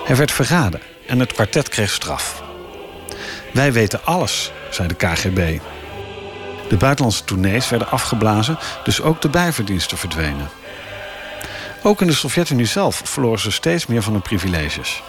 Hij 0.05 0.15
werd 0.15 0.31
verraden 0.31 0.81
en 1.07 1.19
het 1.19 1.34
kwartet 1.34 1.69
kreeg 1.69 1.91
straf. 1.91 2.43
Wij 3.53 3.74
weten 3.74 4.05
alles, 4.05 4.51
zei 4.69 4.88
de 4.88 4.93
KGB. 4.93 5.60
De 6.69 6.77
buitenlandse 6.77 7.24
tournees 7.24 7.69
werden 7.69 7.91
afgeblazen, 7.91 8.57
dus 8.84 9.01
ook 9.01 9.22
de 9.22 9.29
bijverdiensten 9.29 9.98
verdwenen. 9.98 10.50
Ook 11.84 12.01
in 12.01 12.07
de 12.07 12.13
Sovjet-Unie 12.13 12.65
zelf 12.65 13.01
verloren 13.03 13.39
ze 13.39 13.51
steeds 13.51 13.86
meer 13.86 14.01
van 14.01 14.13
hun 14.13 14.22
privileges. 14.22 15.03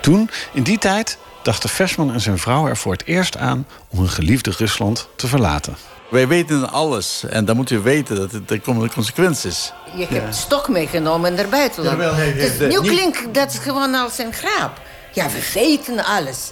Toen, 0.00 0.30
in 0.52 0.62
die 0.62 0.78
tijd, 0.78 1.18
dachten 1.42 1.68
Versman 1.68 2.12
en 2.12 2.20
zijn 2.20 2.38
vrouw 2.38 2.66
er 2.66 2.76
voor 2.76 2.92
het 2.92 3.04
eerst 3.04 3.36
aan 3.36 3.66
om 3.88 3.98
hun 3.98 4.08
geliefde 4.08 4.52
Rusland 4.56 5.08
te 5.16 5.26
verlaten. 5.26 5.76
Wij 6.10 6.28
weten 6.28 6.70
alles 6.70 7.24
en 7.28 7.44
dan 7.44 7.56
moet 7.56 7.68
je 7.68 7.80
weten 7.80 8.16
dat 8.16 8.32
het, 8.32 8.50
er 8.50 8.60
komen 8.60 8.92
consequenties. 8.92 9.72
Je 9.96 10.06
hebt 10.06 10.34
stok 10.36 10.68
meegenomen 10.68 11.34
naar 11.34 11.48
buitenland. 11.48 11.96
Jawel, 11.98 12.14
hij- 12.14 12.32
Dus 12.34 12.58
de- 12.58 12.66
nu 12.66 12.78
niet- 12.80 12.90
klinkt 12.90 13.34
dat 13.34 13.54
gewoon 13.54 13.94
als 13.94 14.18
een 14.18 14.32
grap. 14.32 14.80
Ja, 15.12 15.26
we 15.28 15.50
weten 15.54 16.04
alles. 16.04 16.50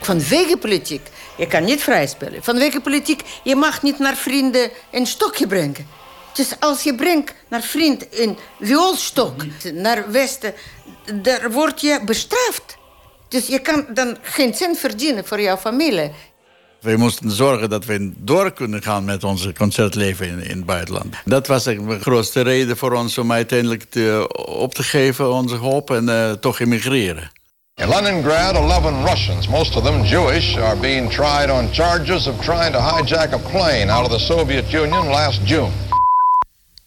Vanwege 0.00 0.56
politiek, 0.56 1.06
je 1.36 1.46
kan 1.46 1.64
niet 1.64 1.82
vrijspelen. 1.82 2.42
Vanwege 2.44 2.80
politiek, 2.80 3.22
je 3.42 3.56
mag 3.56 3.82
niet 3.82 3.98
naar 3.98 4.16
vrienden 4.16 4.70
een 4.90 5.06
stokje 5.06 5.46
brengen. 5.46 5.86
Dus 6.34 6.48
als 6.60 6.82
je 6.82 6.94
brengt 6.94 7.32
naar 7.48 7.62
vriend 7.62 8.06
een 8.10 8.38
vioolstok 8.60 9.34
naar 9.74 10.10
westen, 10.10 10.54
daar 11.14 11.50
word 11.50 11.80
je 11.80 12.00
bestraft. 12.04 12.76
Dus 13.28 13.46
je 13.46 13.58
kan 13.58 13.86
dan 13.94 14.16
geen 14.22 14.54
cent 14.54 14.78
verdienen 14.78 15.26
voor 15.26 15.40
jouw 15.40 15.56
familie. 15.56 16.12
We 16.80 16.96
moesten 16.96 17.30
zorgen 17.30 17.70
dat 17.70 17.84
we 17.84 18.12
door 18.16 18.52
kunnen 18.52 18.82
gaan 18.82 19.04
met 19.04 19.24
onze 19.24 19.52
concertleven 19.52 20.26
in, 20.26 20.42
in 20.42 20.56
het 20.56 20.66
buitenland. 20.66 21.14
Dat 21.24 21.46
was 21.46 21.66
eigenlijk 21.66 21.98
de 21.98 22.10
grootste 22.10 22.40
reden 22.40 22.76
voor 22.76 22.92
ons 22.92 23.18
om 23.18 23.32
uiteindelijk 23.32 23.84
te, 23.84 24.28
op 24.46 24.74
te 24.74 24.82
geven 24.82 25.32
onze 25.32 25.54
hoop 25.54 25.90
en 25.90 26.08
eh, 26.08 26.32
toch 26.32 26.60
emigreren. 26.60 27.30
In 27.74 27.88
Leningrad, 27.88 28.54
11 28.54 29.08
Russians, 29.08 29.48
most 29.48 29.76
of 29.76 29.84
them 29.84 30.02
Jewish, 30.02 30.56
are 30.56 30.76
being 30.76 31.10
tried 31.10 31.50
on 31.50 31.68
charges 31.72 32.26
of 32.26 32.44
trying 32.44 32.72
to 32.72 32.80
hijack 32.80 33.32
a 33.32 33.38
plane 33.38 33.92
out 33.92 34.10
of 34.10 34.12
the 34.12 34.24
Soviet 34.24 34.72
Union 34.72 35.06
last 35.06 35.40
June. 35.44 35.70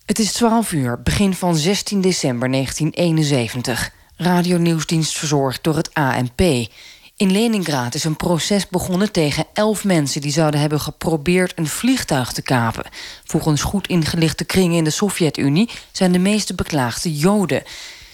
Het 0.06 0.20
is 0.20 0.32
12 0.32 0.72
uur, 0.72 1.02
begin 1.02 1.34
van 1.34 1.56
16 1.56 2.02
december 2.02 2.52
1971. 2.52 3.92
Radionieuwsdienst 4.18 5.18
verzorgd 5.18 5.64
door 5.64 5.76
het 5.76 5.94
ANP. 5.94 6.42
In 7.24 7.32
Leningrad 7.32 7.96
is 7.96 8.03
een 8.03 8.15
proces 8.15 8.68
begonnen 8.68 9.12
tegen 9.12 9.46
elf 9.53 9.84
mensen... 9.84 10.22
die 10.22 10.32
zouden 10.32 10.60
hebben 10.60 10.82
geprobeerd 10.82 11.53
een 11.56 11.68
vliegtuig 11.68 12.32
te 12.32 12.42
kapen. 12.42 12.86
Volgens 13.24 13.62
goed 13.62 13.88
ingelichte 13.88 14.44
kringen 14.44 14.77
in 14.77 14.84
de 14.84 14.89
Sovjet-Unie... 14.89 15.70
zijn 15.92 16.12
de 16.12 16.20
meeste 16.20 16.56
beklaagden 16.56 17.12
Joden. 17.12 17.63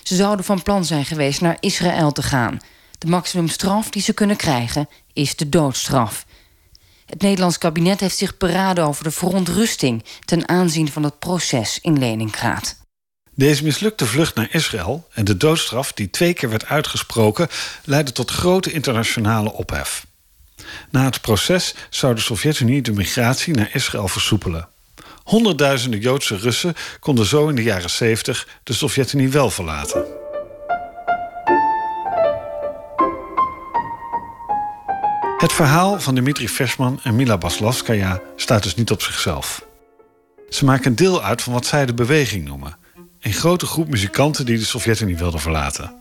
Ze 0.04 0.16
zouden 0.16 0.46
van 0.46 0.64
plan 0.64 0.86
zijn 0.86 1.06
geweest 1.06 1.42
naar 1.42 1.58
Israël 1.60 2.12
te 2.12 2.22
gaan. 2.22 2.60
De 2.98 3.08
maximumstraf 3.08 3.90
die 3.90 4.02
ze 4.02 4.14
kunnen 4.14 4.36
krijgen 4.36 4.90
is 5.14 5.36
de 5.36 5.50
doodstraf. 5.50 6.26
Het 7.06 7.22
Nederlands 7.22 7.58
kabinet 7.58 8.00
heeft 8.00 8.18
zich 8.18 8.38
beraden 8.38 8.86
over 8.86 9.04
de 9.04 9.12
verontrusting... 9.12 10.04
ten 10.26 10.50
aanzien 10.50 10.92
van 10.92 11.04
het 11.04 11.20
proces 11.20 11.80
in 11.82 12.00
Leningrad. 12.00 12.79
Deze 13.40 13.64
mislukte 13.64 14.06
vlucht 14.06 14.36
naar 14.36 14.48
Israël 14.52 15.08
en 15.14 15.26
de 15.26 15.38
doodstraf 15.38 15.94
die 15.94 16.10
twee 16.10 16.34
keer 16.34 16.50
werd 16.50 16.66
uitgesproken, 16.66 17.48
leidde 17.84 18.12
tot 18.12 18.32
grote 18.32 18.72
internationale 18.72 19.52
ophef. 19.52 20.06
Na 20.90 21.04
het 21.04 21.22
proces 21.22 21.76
zou 21.90 22.16
de 22.16 22.22
Sovjet-Unie 22.22 22.82
de 22.82 22.92
migratie 22.92 23.54
naar 23.54 23.70
Israël 23.74 24.08
versoepelen. 24.08 24.68
Honderdduizenden 25.24 26.00
Joodse 26.00 26.38
Russen 26.38 26.76
konden 27.00 27.26
zo 27.26 27.48
in 27.48 27.56
de 27.56 27.64
jaren 27.64 27.90
70 27.90 28.48
de 28.64 28.74
Sovjet-Unie 28.74 29.30
wel 29.30 29.50
verlaten. 29.50 30.06
Het 35.38 35.54
verhaal 35.54 36.00
van 36.00 36.16
Dmitri 36.16 36.50
Versman 36.50 37.00
en 37.04 37.16
Mila 37.16 37.38
Baslavskaya 37.38 38.22
staat 38.36 38.64
dus 38.64 38.76
niet 38.76 38.92
op 38.92 39.02
zichzelf. 39.02 39.66
Ze 40.50 40.66
maken 40.66 40.96
deel 40.96 41.24
uit 41.24 41.42
van 41.42 41.54
wat 41.54 41.66
zij 41.66 41.86
de 41.86 41.94
beweging 41.94 42.46
noemen. 42.46 42.78
Een 43.20 43.34
grote 43.34 43.66
groep 43.66 43.90
muzikanten 43.90 44.46
die 44.46 44.58
de 44.58 44.66
Sovjet-Unie 44.66 45.18
wilden 45.18 45.40
verlaten. 45.40 45.94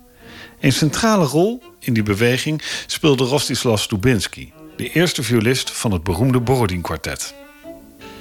Een 0.61 0.73
centrale 0.73 1.25
rol 1.25 1.63
in 1.79 1.95
die 1.95 2.03
beweging 2.03 2.63
speelde 2.87 3.25
Rostislav 3.25 3.81
Stubinsky, 3.81 4.53
de 4.77 4.91
eerste 4.93 5.23
violist 5.23 5.71
van 5.71 5.93
het 5.93 6.03
beroemde 6.03 6.41
Borodin-kwartet. 6.41 7.35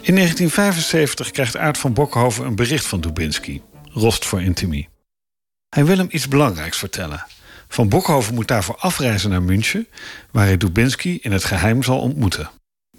In 0.01 0.16
1975 0.16 1.32
krijgt 1.32 1.58
Aart 1.58 1.77
van 1.77 1.94
Bokhoven 1.94 2.46
een 2.46 2.56
bericht 2.56 2.86
van 2.86 3.01
Dubinsky, 3.01 3.62
Rost 3.92 4.25
voor 4.25 4.42
Intimie. 4.42 4.89
Hij 5.70 5.86
wil 5.86 5.98
hem 5.98 6.08
iets 6.10 6.27
belangrijks 6.27 6.77
vertellen. 6.77 7.25
Van 7.68 7.89
Bokhoven 7.89 8.34
moet 8.34 8.48
daarvoor 8.48 8.75
afreizen 8.75 9.30
naar 9.30 9.42
München, 9.42 9.88
waar 10.32 10.46
hij 10.46 10.58
Dubinsky 10.58 11.18
in 11.22 11.32
het 11.32 11.44
geheim 11.44 11.84
zal 11.84 12.00
ontmoeten. 12.00 12.50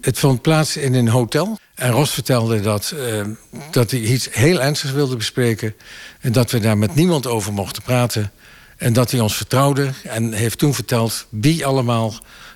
Het 0.01 0.19
vond 0.19 0.41
plaats 0.41 0.77
in 0.77 0.93
een 0.93 1.07
hotel. 1.07 1.59
En 1.75 1.91
Ros 1.91 2.11
vertelde 2.11 2.59
dat, 2.61 2.91
eh, 2.91 3.25
dat 3.71 3.91
hij 3.91 3.99
iets 3.99 4.27
heel 4.31 4.61
ernstigs 4.61 4.93
wilde 4.93 5.15
bespreken. 5.15 5.75
En 6.19 6.31
dat 6.31 6.51
we 6.51 6.59
daar 6.59 6.77
met 6.77 6.95
niemand 6.95 7.27
over 7.27 7.53
mochten 7.53 7.83
praten. 7.83 8.31
En 8.77 8.93
dat 8.93 9.11
hij 9.11 9.19
ons 9.19 9.35
vertrouwde. 9.35 9.91
En 10.03 10.33
heeft 10.33 10.57
toen 10.57 10.73
verteld 10.73 11.25
wie 11.29 11.65
allemaal 11.65 12.13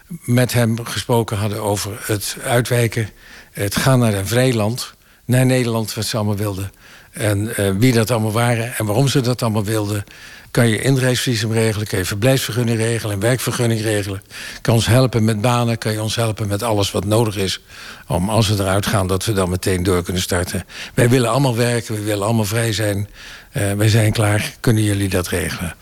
met 0.07 0.53
hem 0.53 0.85
gesproken 0.85 1.37
hadden 1.37 1.61
over 1.61 2.01
het 2.05 2.37
uitwijken. 2.43 3.09
Het 3.51 3.75
gaan 3.75 3.99
naar 3.99 4.13
een 4.13 4.27
vrij 4.27 4.53
land. 4.53 4.93
Naar 5.25 5.45
Nederland, 5.45 5.93
wat 5.93 6.05
ze 6.05 6.15
allemaal 6.15 6.35
wilden. 6.35 6.71
En 7.13 7.55
eh, 7.55 7.71
wie 7.77 7.93
dat 7.93 8.11
allemaal 8.11 8.31
waren 8.31 8.77
en 8.77 8.85
waarom 8.85 9.07
ze 9.07 9.21
dat 9.21 9.41
allemaal 9.41 9.63
wilden. 9.63 10.03
Kan 10.51 10.67
je 10.67 10.81
inreisvisum 10.81 11.51
regelen, 11.51 11.87
kan 11.87 11.99
je 11.99 12.05
verblijfsvergunning 12.05 12.77
regelen, 12.77 13.13
een 13.13 13.21
werkvergunning 13.21 13.81
regelen. 13.81 14.21
Kan 14.61 14.73
ons 14.73 14.85
helpen 14.85 15.23
met 15.23 15.41
banen, 15.41 15.77
kan 15.77 15.91
je 15.91 16.01
ons 16.01 16.15
helpen 16.15 16.47
met 16.47 16.63
alles 16.63 16.91
wat 16.91 17.05
nodig 17.05 17.37
is. 17.37 17.61
Om 18.07 18.29
als 18.29 18.47
we 18.47 18.63
eruit 18.63 18.85
gaan, 18.85 19.07
dat 19.07 19.25
we 19.25 19.33
dan 19.33 19.49
meteen 19.49 19.83
door 19.83 20.03
kunnen 20.03 20.21
starten. 20.21 20.65
Wij 20.93 21.09
willen 21.09 21.29
allemaal 21.29 21.55
werken, 21.55 21.95
we 21.95 22.01
willen 22.01 22.25
allemaal 22.25 22.45
vrij 22.45 22.73
zijn. 22.73 23.09
Eh, 23.51 23.71
wij 23.71 23.89
zijn 23.89 24.11
klaar, 24.11 24.53
kunnen 24.59 24.83
jullie 24.83 25.09
dat 25.09 25.27
regelen? 25.27 25.75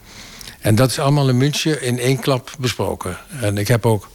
En 0.59 0.75
dat 0.75 0.89
is 0.89 0.99
allemaal 0.99 1.29
in 1.29 1.37
München 1.37 1.81
in 1.81 1.99
één 1.99 2.19
klap 2.19 2.51
besproken. 2.59 3.17
En 3.41 3.57
ik 3.57 3.67
heb 3.67 3.85
ook 3.85 4.09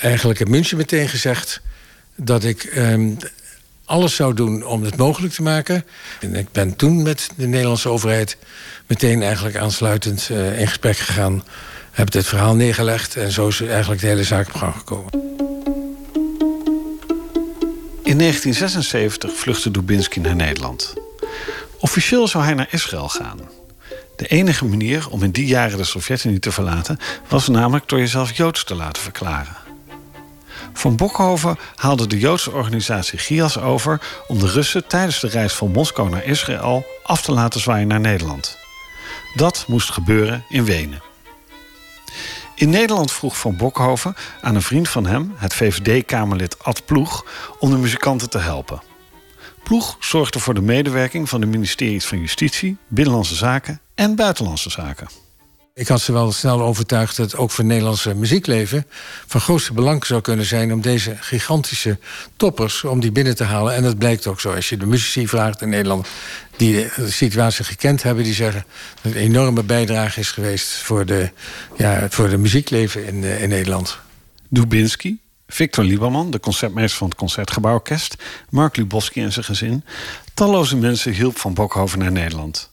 eigenlijk 0.00 0.40
in 0.40 0.50
München 0.50 0.76
meteen 0.76 1.08
gezegd 1.08 1.60
dat 2.16 2.44
ik 2.44 2.64
ehm, 2.64 3.10
alles 3.88 4.14
zou 4.14 4.34
doen 4.34 4.64
om 4.64 4.82
het 4.82 4.96
mogelijk 4.96 5.34
te 5.34 5.42
maken. 5.42 5.84
En 6.20 6.34
ik 6.34 6.52
ben 6.52 6.76
toen 6.76 7.02
met 7.02 7.30
de 7.36 7.46
Nederlandse 7.46 7.88
overheid 7.88 8.36
meteen 8.86 9.22
eigenlijk 9.22 9.56
aansluitend 9.56 10.28
eh, 10.30 10.60
in 10.60 10.66
gesprek 10.66 10.96
gegaan. 10.96 11.44
Heb 11.90 12.10
dit 12.10 12.26
verhaal 12.26 12.54
neergelegd 12.54 13.16
en 13.16 13.30
zo 13.30 13.48
is 13.48 13.60
eigenlijk 13.60 14.00
de 14.00 14.06
hele 14.06 14.24
zaak 14.24 14.46
op 14.46 14.54
gang 14.54 14.74
gekomen. 14.74 15.12
In 18.02 18.18
1976 18.18 19.36
vluchtte 19.36 19.70
Dubinsky 19.70 20.20
naar 20.20 20.36
Nederland. 20.36 20.94
Officieel 21.78 22.28
zou 22.28 22.44
hij 22.44 22.54
naar 22.54 22.68
Israël 22.70 23.08
gaan. 23.08 23.40
De 24.16 24.26
enige 24.26 24.64
manier 24.64 25.08
om 25.10 25.22
in 25.22 25.30
die 25.30 25.46
jaren 25.46 25.78
de 25.78 25.84
Sovjet-Unie 25.84 26.38
te 26.38 26.52
verlaten 26.52 26.98
was 27.28 27.48
namelijk 27.48 27.88
door 27.88 27.98
jezelf 27.98 28.36
Joods 28.36 28.64
te 28.64 28.74
laten 28.74 29.02
verklaren. 29.02 29.67
Van 30.72 30.96
Bokhoven 30.96 31.58
haalde 31.74 32.06
de 32.06 32.18
Joodse 32.18 32.50
organisatie 32.50 33.18
GIAS 33.18 33.58
over 33.58 34.00
om 34.26 34.38
de 34.38 34.46
Russen 34.46 34.86
tijdens 34.86 35.20
de 35.20 35.28
reis 35.28 35.52
van 35.52 35.70
Moskou 35.70 36.10
naar 36.10 36.24
Israël 36.24 36.86
af 37.02 37.22
te 37.22 37.32
laten 37.32 37.60
zwaaien 37.60 37.88
naar 37.88 38.00
Nederland. 38.00 38.58
Dat 39.34 39.64
moest 39.66 39.90
gebeuren 39.90 40.44
in 40.48 40.64
Wenen. 40.64 41.02
In 42.54 42.70
Nederland 42.70 43.12
vroeg 43.12 43.38
Van 43.38 43.56
Bokhoven 43.56 44.14
aan 44.40 44.54
een 44.54 44.62
vriend 44.62 44.88
van 44.88 45.06
hem, 45.06 45.34
het 45.36 45.54
VVD-Kamerlid 45.54 46.64
Ad 46.64 46.84
Ploeg, 46.84 47.24
om 47.58 47.70
de 47.70 47.76
muzikanten 47.76 48.30
te 48.30 48.38
helpen. 48.38 48.82
Ploeg 49.62 49.96
zorgde 50.00 50.38
voor 50.38 50.54
de 50.54 50.60
medewerking 50.60 51.28
van 51.28 51.40
de 51.40 51.46
ministeries 51.46 52.06
van 52.06 52.18
Justitie, 52.18 52.76
Binnenlandse 52.88 53.34
Zaken 53.34 53.80
en 53.94 54.14
Buitenlandse 54.14 54.70
Zaken. 54.70 55.27
Ik 55.78 55.88
had 55.88 56.00
ze 56.00 56.12
wel 56.12 56.32
snel 56.32 56.62
overtuigd 56.62 57.16
dat 57.16 57.30
het 57.30 57.40
ook 57.40 57.50
voor 57.50 57.58
het 57.58 57.72
Nederlandse 57.72 58.14
muziekleven 58.14 58.86
van 59.26 59.40
grootste 59.40 59.72
belang 59.72 60.06
zou 60.06 60.20
kunnen 60.20 60.44
zijn 60.44 60.72
om 60.72 60.80
deze 60.80 61.16
gigantische 61.20 61.98
toppers 62.36 62.84
om 62.84 63.00
die 63.00 63.12
binnen 63.12 63.36
te 63.36 63.44
halen. 63.44 63.74
En 63.74 63.82
dat 63.82 63.98
blijkt 63.98 64.26
ook 64.26 64.40
zo. 64.40 64.52
Als 64.54 64.68
je 64.68 64.76
de 64.76 64.86
muzici 64.86 65.28
vraagt 65.28 65.62
in 65.62 65.68
Nederland 65.68 66.08
die 66.56 66.72
de 66.96 67.10
situatie 67.10 67.64
gekend 67.64 68.02
hebben, 68.02 68.24
die 68.24 68.34
zeggen 68.34 68.64
dat 68.94 69.02
het 69.02 69.14
een 69.14 69.20
enorme 69.20 69.62
bijdrage 69.62 70.20
is 70.20 70.30
geweest 70.30 70.68
voor 70.68 71.06
de, 71.06 71.30
ja, 71.76 72.06
voor 72.10 72.38
muziekleven 72.38 73.06
in, 73.06 73.24
eh, 73.24 73.42
in 73.42 73.48
Nederland. 73.48 73.98
Dubinsky, 74.48 75.16
Victor 75.46 75.84
Lieberman, 75.84 76.30
de 76.30 76.40
concertmeester 76.40 76.98
van 76.98 77.08
het 77.08 77.16
Concertgebouworkest, 77.16 78.16
Mark 78.50 78.76
Lubowski 78.76 79.22
en 79.22 79.32
zijn 79.32 79.44
gezin, 79.44 79.84
talloze 80.34 80.76
mensen 80.76 81.12
hielp 81.12 81.38
van 81.38 81.54
Bokhoven 81.54 81.98
naar 81.98 82.12
Nederland. 82.12 82.70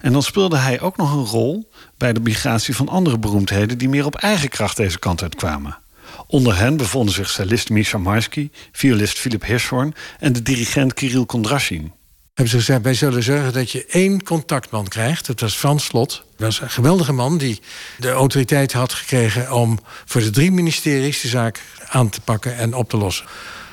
En 0.00 0.12
dan 0.12 0.22
speelde 0.22 0.56
hij 0.56 0.80
ook 0.80 0.96
nog 0.96 1.12
een 1.12 1.24
rol 1.24 1.70
bij 1.96 2.12
de 2.12 2.20
migratie 2.20 2.76
van 2.76 2.88
andere 2.88 3.18
beroemdheden 3.18 3.78
die 3.78 3.88
meer 3.88 4.04
op 4.04 4.14
eigen 4.14 4.48
kracht 4.48 4.76
deze 4.76 4.98
kant 4.98 5.22
uitkwamen. 5.22 5.78
Onder 6.26 6.56
hen 6.56 6.76
bevonden 6.76 7.14
zich 7.14 7.30
cellist 7.30 7.70
Misha 7.70 7.98
Marsky, 7.98 8.50
violist 8.72 9.18
Philip 9.18 9.44
Hirschhorn 9.44 9.94
en 10.18 10.32
de 10.32 10.42
dirigent 10.42 10.94
Kirill 10.94 11.24
Kondrashin. 11.24 11.92
hebben 12.34 12.48
ze 12.48 12.56
gezegd: 12.56 12.82
wij 12.82 12.94
zullen 12.94 13.22
zorgen 13.22 13.52
dat 13.52 13.70
je 13.70 13.86
één 13.86 14.22
contactman 14.22 14.88
krijgt. 14.88 15.26
Dat 15.26 15.40
was 15.40 15.54
Frans 15.54 15.84
Slot. 15.84 16.10
Dat 16.10 16.46
was 16.46 16.60
een 16.60 16.70
geweldige 16.70 17.12
man 17.12 17.38
die 17.38 17.60
de 17.98 18.10
autoriteit 18.10 18.72
had 18.72 18.92
gekregen 18.92 19.52
om 19.52 19.78
voor 20.04 20.20
de 20.20 20.30
drie 20.30 20.52
ministeries 20.52 21.20
de 21.20 21.28
zaak 21.28 21.62
aan 21.88 22.08
te 22.08 22.20
pakken 22.20 22.56
en 22.56 22.74
op 22.74 22.88
te 22.88 22.96
lossen. 22.96 23.26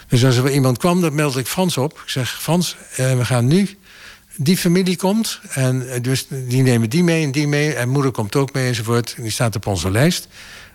Dus 0.08 0.26
als 0.26 0.36
er 0.36 0.52
iemand 0.52 0.78
kwam, 0.78 1.02
dan 1.02 1.16
meldde 1.16 1.40
ik 1.40 1.48
Frans 1.48 1.78
op. 1.78 1.92
Ik 2.04 2.10
zeg: 2.10 2.42
Frans, 2.42 2.76
eh, 2.96 3.18
we 3.18 3.26
gaan 3.26 3.48
nu. 3.48 3.78
Die 4.40 4.58
familie 4.58 4.98
komt 4.98 5.40
en 5.50 5.90
eh, 5.90 6.02
dus 6.02 6.28
die 6.30 6.62
nemen 6.62 6.90
die 6.90 7.04
mee 7.04 7.24
en 7.24 7.32
die 7.32 7.48
mee. 7.48 7.74
En 7.74 7.90
moeder 7.90 8.12
komt 8.12 8.36
ook 8.36 8.54
mee 8.54 8.68
enzovoort. 8.68 9.16
Die 9.18 9.32
staat 9.32 9.56
op 9.56 9.68
onze 9.68 9.92
lijst. 9.92 10.28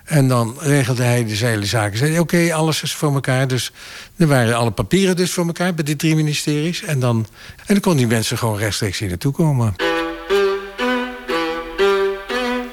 En 0.03 0.27
dan 0.27 0.55
regelde 0.59 1.03
hij 1.03 1.25
de 1.25 1.35
hele 1.35 1.65
zaken. 1.65 1.97
Zei 1.97 2.19
oké, 2.19 2.53
alles 2.53 2.83
is 2.83 2.93
voor 2.93 3.13
elkaar. 3.13 3.47
Dus 3.47 3.71
er 4.17 4.27
waren 4.27 4.55
alle 4.55 4.71
papieren 4.71 5.15
dus 5.15 5.31
voor 5.31 5.45
elkaar 5.45 5.73
bij 5.73 5.83
die 5.83 5.95
drie 5.95 6.15
ministeries. 6.15 6.83
En 6.83 6.99
dan, 6.99 7.27
en 7.57 7.65
dan 7.65 7.79
kon 7.79 7.97
die 7.97 8.07
mensen 8.07 8.37
gewoon 8.37 8.57
rechtstreeks 8.57 8.99
hier 8.99 9.09
naartoe 9.09 9.31
komen. 9.31 9.75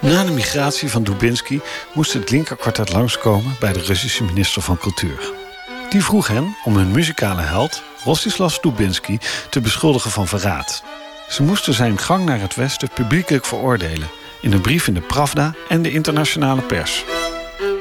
Na 0.00 0.24
de 0.24 0.32
migratie 0.32 0.88
van 0.88 1.04
Dubinsky 1.04 1.60
moest 1.94 2.12
het 2.12 2.30
linkerkwartet 2.30 2.92
langskomen 2.92 3.56
bij 3.60 3.72
de 3.72 3.80
Russische 3.80 4.24
minister 4.24 4.62
van 4.62 4.78
Cultuur. 4.78 5.49
Die 5.90 6.04
vroeg 6.04 6.26
hen 6.26 6.56
om 6.64 6.76
hun 6.76 6.90
muzikale 6.90 7.40
held, 7.40 7.82
Rostislav 8.04 8.56
Dubinsky, 8.56 9.18
te 9.50 9.60
beschuldigen 9.60 10.10
van 10.10 10.28
verraad. 10.28 10.82
Ze 11.28 11.42
moesten 11.42 11.74
zijn 11.74 11.98
gang 11.98 12.24
naar 12.24 12.40
het 12.40 12.54
westen 12.54 12.88
publiekelijk 12.94 13.44
veroordelen 13.44 14.08
in 14.40 14.52
een 14.52 14.60
brief 14.60 14.86
in 14.86 14.94
de 14.94 15.00
Pravda 15.00 15.54
en 15.68 15.82
de 15.82 15.90
internationale 15.90 16.60
pers. 16.60 17.04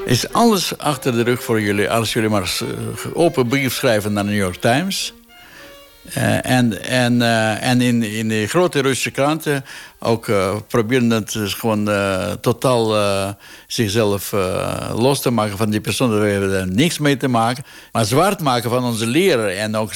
Is 0.04 0.32
alles 0.32 0.78
achter 0.78 1.12
de 1.12 1.22
rug 1.22 1.42
voor 1.42 1.60
jullie 1.60 1.90
als 1.90 2.12
jullie 2.12 2.28
maar 2.28 2.52
een 2.58 3.14
open 3.14 3.46
brief 3.46 3.74
schrijven 3.74 4.12
naar 4.12 4.24
de 4.24 4.30
New 4.30 4.38
York 4.38 4.60
Times? 4.60 5.12
Uh, 6.16 6.46
en 6.46 6.82
en, 6.84 7.14
uh, 7.20 7.62
en 7.62 7.80
in, 7.80 8.02
in 8.02 8.28
de 8.28 8.46
grote 8.46 8.80
Russische 8.80 9.10
kranten 9.10 9.64
ook 10.00 10.26
uh, 10.26 10.56
proberen 10.68 11.10
het 11.10 11.32
dus 11.32 11.54
gewoon 11.54 11.84
totaal 12.40 12.94
zichzelf 13.66 14.32
los 14.94 15.20
te 15.20 15.30
maken 15.30 15.56
van 15.56 15.70
die 15.70 15.80
persoon. 15.80 16.10
Daar 16.10 16.28
hebben 16.28 16.60
er 16.60 16.72
niks 16.72 16.98
mee 16.98 17.16
te 17.16 17.28
maken. 17.28 17.64
Maar 17.92 18.04
zwart 18.04 18.40
maken 18.40 18.70
van 18.70 18.84
onze 18.84 19.06
leraar 19.06 19.48
en 19.48 19.76
ook 19.76 19.92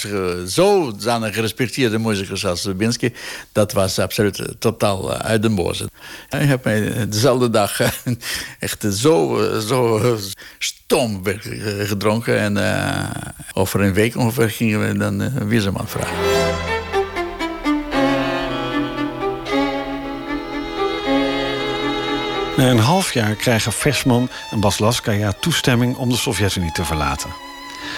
zo 0.46 0.92
zijn 0.98 1.32
gerespecteerde 1.32 1.98
muzikus 1.98 2.46
als 2.46 2.62
Dubinsky, 2.62 3.12
dat 3.52 3.72
was 3.72 3.98
absoluut 3.98 4.54
totaal 4.58 5.12
uit 5.12 5.42
de 5.42 5.50
boze. 5.50 5.84
Ik 6.30 6.48
heb 6.48 6.64
mij 6.64 7.08
dezelfde 7.08 7.50
dag 7.50 7.80
echt 8.58 8.86
zo, 8.92 9.38
zo 9.66 10.00
stom 10.58 11.22
gedronken. 11.78 12.38
En 12.38 12.58
over 13.52 13.80
een 13.80 13.94
week 13.94 14.16
ongeveer 14.16 14.50
gingen 14.50 14.88
we 14.88 14.98
dan 14.98 15.22
uh, 15.22 15.28
Wieserman 15.34 15.88
vragen. 15.88 16.73
Na 22.56 22.70
een 22.70 22.78
half 22.78 23.12
jaar 23.12 23.34
krijgen 23.34 23.72
Versman 23.72 24.28
en 24.50 24.60
Baslaskaya 24.60 25.32
toestemming 25.32 25.96
om 25.96 26.08
de 26.08 26.16
Sovjet-Unie 26.16 26.72
te 26.72 26.84
verlaten. 26.84 27.30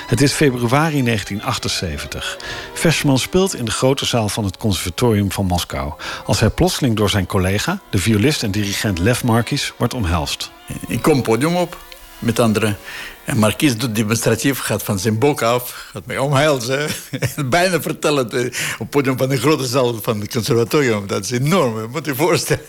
Het 0.06 0.20
is 0.20 0.32
februari 0.32 1.02
1978. 1.02 2.38
Versman 2.74 3.18
speelt 3.18 3.54
in 3.54 3.64
de 3.64 3.70
grote 3.70 4.04
zaal 4.04 4.28
van 4.28 4.44
het 4.44 4.56
Conservatorium 4.56 5.32
van 5.32 5.46
Moskou... 5.46 5.92
als 6.26 6.40
hij 6.40 6.50
plotseling 6.50 6.96
door 6.96 7.10
zijn 7.10 7.26
collega, 7.26 7.80
de 7.90 7.98
violist 7.98 8.42
en 8.42 8.50
dirigent 8.50 8.98
Lev 8.98 9.22
Markis, 9.22 9.72
wordt 9.78 9.94
omhelst. 9.94 10.50
Ik 10.86 11.02
kom 11.02 11.22
podium 11.22 11.56
op 11.56 11.76
met 12.18 12.38
anderen. 12.38 12.76
En 13.24 13.38
Marquis 13.38 13.76
doet 13.76 13.94
demonstratief, 13.94 14.58
gaat 14.58 14.82
van 14.82 14.98
zijn 14.98 15.18
bok 15.18 15.42
af, 15.42 15.88
gaat 15.92 16.06
mij 16.06 16.18
omhelzen. 16.18 16.88
En 17.36 17.48
bijna 17.58 17.80
vertellen 17.80 18.24
op 18.24 18.32
het 18.78 18.90
podium 18.90 19.18
van 19.18 19.28
de 19.28 19.38
grote 19.38 19.66
zaal 19.66 19.98
van 20.02 20.20
het 20.20 20.32
conservatorium. 20.32 21.06
Dat 21.06 21.24
is 21.24 21.30
enorm, 21.30 21.90
moet 21.90 22.06
je 22.06 22.14
voorstellen. 22.14 22.64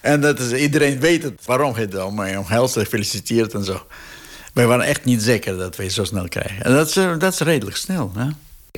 En 0.00 0.20
dat 0.20 0.38
is, 0.38 0.52
iedereen 0.52 1.00
weet 1.00 1.22
het. 1.22 1.40
Waarom 1.44 1.74
hij 1.74 1.88
dan 1.88 2.14
mij 2.14 2.36
omhelst, 2.36 2.74
gefeliciteerd 2.74 3.54
en 3.54 3.64
zo. 3.64 3.86
Wij 4.52 4.66
waren 4.66 4.84
echt 4.84 5.04
niet 5.04 5.22
zeker 5.22 5.56
dat 5.56 5.76
wij 5.76 5.90
zo 5.90 6.04
snel 6.04 6.28
krijgen. 6.28 6.64
En 6.64 6.72
dat 6.72 6.88
is, 6.88 6.94
dat 6.94 7.32
is 7.32 7.38
redelijk 7.38 7.76
snel. 7.76 8.12
Hè? 8.16 8.28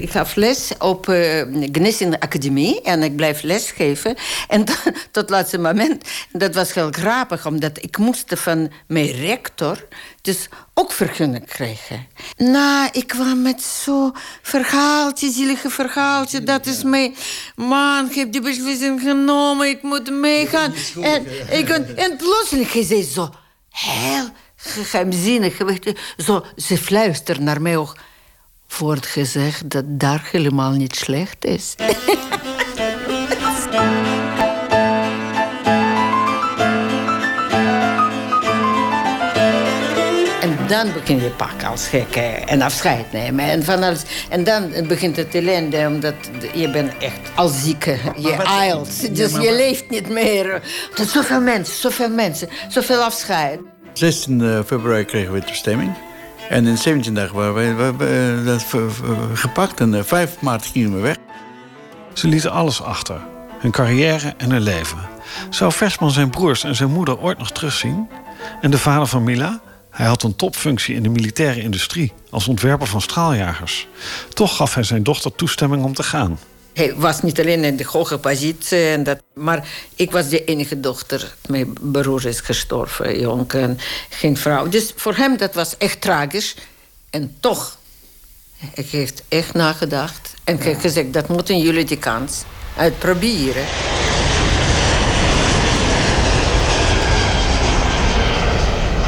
Ik 0.00 0.10
gaf 0.10 0.34
les 0.34 0.72
op 0.78 1.08
uh, 1.08 1.42
Gnesin 1.72 2.18
Academie 2.18 2.82
en 2.82 3.02
ik 3.02 3.16
blijf 3.16 3.42
lesgeven. 3.42 4.16
En 4.48 4.64
tot, 4.64 4.84
het 5.12 5.30
laatste 5.30 5.58
moment, 5.58 6.04
dat 6.32 6.54
was 6.54 6.74
heel 6.74 6.90
grappig, 6.90 7.46
omdat 7.46 7.82
ik 7.82 7.98
moest 7.98 8.24
van 8.28 8.70
mijn 8.86 9.10
rector 9.10 9.86
dus 10.22 10.48
ook 10.74 10.92
vergunning 10.92 11.46
krijgen. 11.46 12.06
Nou, 12.36 12.88
ik 12.92 13.06
kwam 13.06 13.42
met 13.42 13.62
zo'n 13.62 14.14
verhaaltje, 14.42 15.30
zielige 15.30 15.70
verhaaltje. 15.70 16.42
Dat 16.42 16.66
is 16.66 16.82
mij, 16.82 17.14
man, 17.56 18.06
ik 18.06 18.14
heb 18.14 18.32
die 18.32 18.40
beslissing 18.40 19.00
genomen, 19.00 19.68
ik 19.68 19.82
moet 19.82 20.10
meegaan. 20.10 20.74
En, 21.02 21.26
ik, 21.50 21.68
en 21.96 22.16
plotseling, 22.16 22.72
hij 22.72 22.84
zei 22.84 23.02
zo 23.02 23.30
heel 23.70 24.28
geheimzinnig. 24.56 25.56
Zo, 26.16 26.44
ze 26.56 26.78
fluistert 26.78 27.40
naar 27.40 27.62
mij 27.62 27.76
ook 27.76 27.96
wordt 28.78 29.06
gezegd 29.06 29.70
dat 29.70 29.84
daar 29.86 30.28
helemaal 30.32 30.70
niet 30.70 30.96
slecht 30.96 31.44
is. 31.44 31.74
en 40.40 40.56
dan 40.66 40.92
begin 40.92 41.22
je 41.22 41.30
pak 41.30 41.64
als 41.64 41.88
gekke 41.88 42.20
en 42.20 42.62
afscheid 42.62 43.12
nemen. 43.12 43.44
En, 43.44 43.64
van 43.64 43.82
alles, 43.82 44.02
en 44.28 44.44
dan 44.44 44.72
begint 44.88 45.16
het 45.16 45.34
ellende, 45.34 45.86
omdat 45.86 46.14
je 46.54 46.70
bent 46.70 46.98
echt 46.98 47.30
als 47.34 47.62
zieke. 47.62 47.96
Je 48.16 48.32
eilt, 48.32 49.16
dus 49.16 49.32
je 49.32 49.52
leeft 49.52 49.90
niet 49.90 50.08
meer. 50.08 50.62
Dat 50.94 51.08
zoveel 51.08 51.40
mensen, 51.40 51.74
zoveel 51.74 52.10
mensen, 52.10 52.48
zoveel 52.68 53.02
afscheid. 53.02 53.60
16 53.92 54.62
februari 54.66 55.04
kregen 55.04 55.32
we 55.32 55.44
toestemming. 55.44 56.09
En 56.50 56.66
in 56.66 56.78
17 56.78 57.14
dagen 57.14 57.34
waren 57.34 57.76
we, 57.76 57.96
we, 57.96 58.42
dat 58.44 58.64
gepakt 59.38 59.80
en 59.80 60.04
5 60.04 60.34
eh, 60.36 60.42
maart 60.42 60.66
gingen 60.66 60.94
we 60.94 61.00
weg. 61.00 61.16
Ze 62.12 62.28
lieten 62.28 62.52
alles 62.52 62.82
achter. 62.82 63.20
Hun 63.58 63.70
carrière 63.70 64.34
en 64.36 64.50
hun 64.50 64.60
leven. 64.60 64.98
Zou 65.50 65.72
Versman 65.72 66.10
zijn 66.10 66.30
broers 66.30 66.64
en 66.64 66.76
zijn 66.76 66.90
moeder 66.90 67.18
ooit 67.18 67.38
nog 67.38 67.50
terugzien? 67.50 68.08
En 68.60 68.70
de 68.70 68.78
vader 68.78 69.06
van 69.06 69.24
Mila? 69.24 69.60
Hij 69.90 70.06
had 70.06 70.22
een 70.22 70.36
topfunctie 70.36 70.94
in 70.94 71.02
de 71.02 71.08
militaire 71.08 71.62
industrie 71.62 72.12
als 72.30 72.48
ontwerper 72.48 72.86
van 72.86 73.00
straaljagers. 73.00 73.88
Toch 74.34 74.56
gaf 74.56 74.74
hij 74.74 74.82
zijn 74.82 75.02
dochter 75.02 75.34
toestemming 75.34 75.84
om 75.84 75.94
te 75.94 76.02
gaan. 76.02 76.38
Hij 76.72 76.94
was 76.94 77.22
niet 77.22 77.40
alleen 77.40 77.64
in 77.64 77.76
de 77.76 77.86
hoge 77.86 78.18
positie, 78.18 78.84
en 78.84 79.02
dat, 79.02 79.22
maar 79.34 79.68
ik 79.94 80.10
was 80.10 80.28
de 80.28 80.44
enige 80.44 80.80
dochter. 80.80 81.34
Mijn 81.46 81.72
broer 81.80 82.26
is 82.26 82.40
gestorven, 82.40 83.20
jong 83.20 83.52
en 83.52 83.78
geen 84.08 84.36
vrouw. 84.36 84.68
Dus 84.68 84.92
voor 84.96 85.14
hem 85.14 85.36
dat 85.36 85.54
was 85.54 85.76
echt 85.76 86.00
tragisch. 86.00 86.56
En 87.10 87.36
toch, 87.40 87.78
hij 88.56 88.86
heeft 88.90 89.22
echt 89.28 89.54
nagedacht. 89.54 90.34
En 90.44 90.58
ja. 90.62 90.74
gezegd, 90.74 91.12
dat 91.12 91.28
moeten 91.28 91.58
jullie 91.58 91.84
die 91.84 91.98
kans 91.98 92.42
uitproberen. 92.76 93.64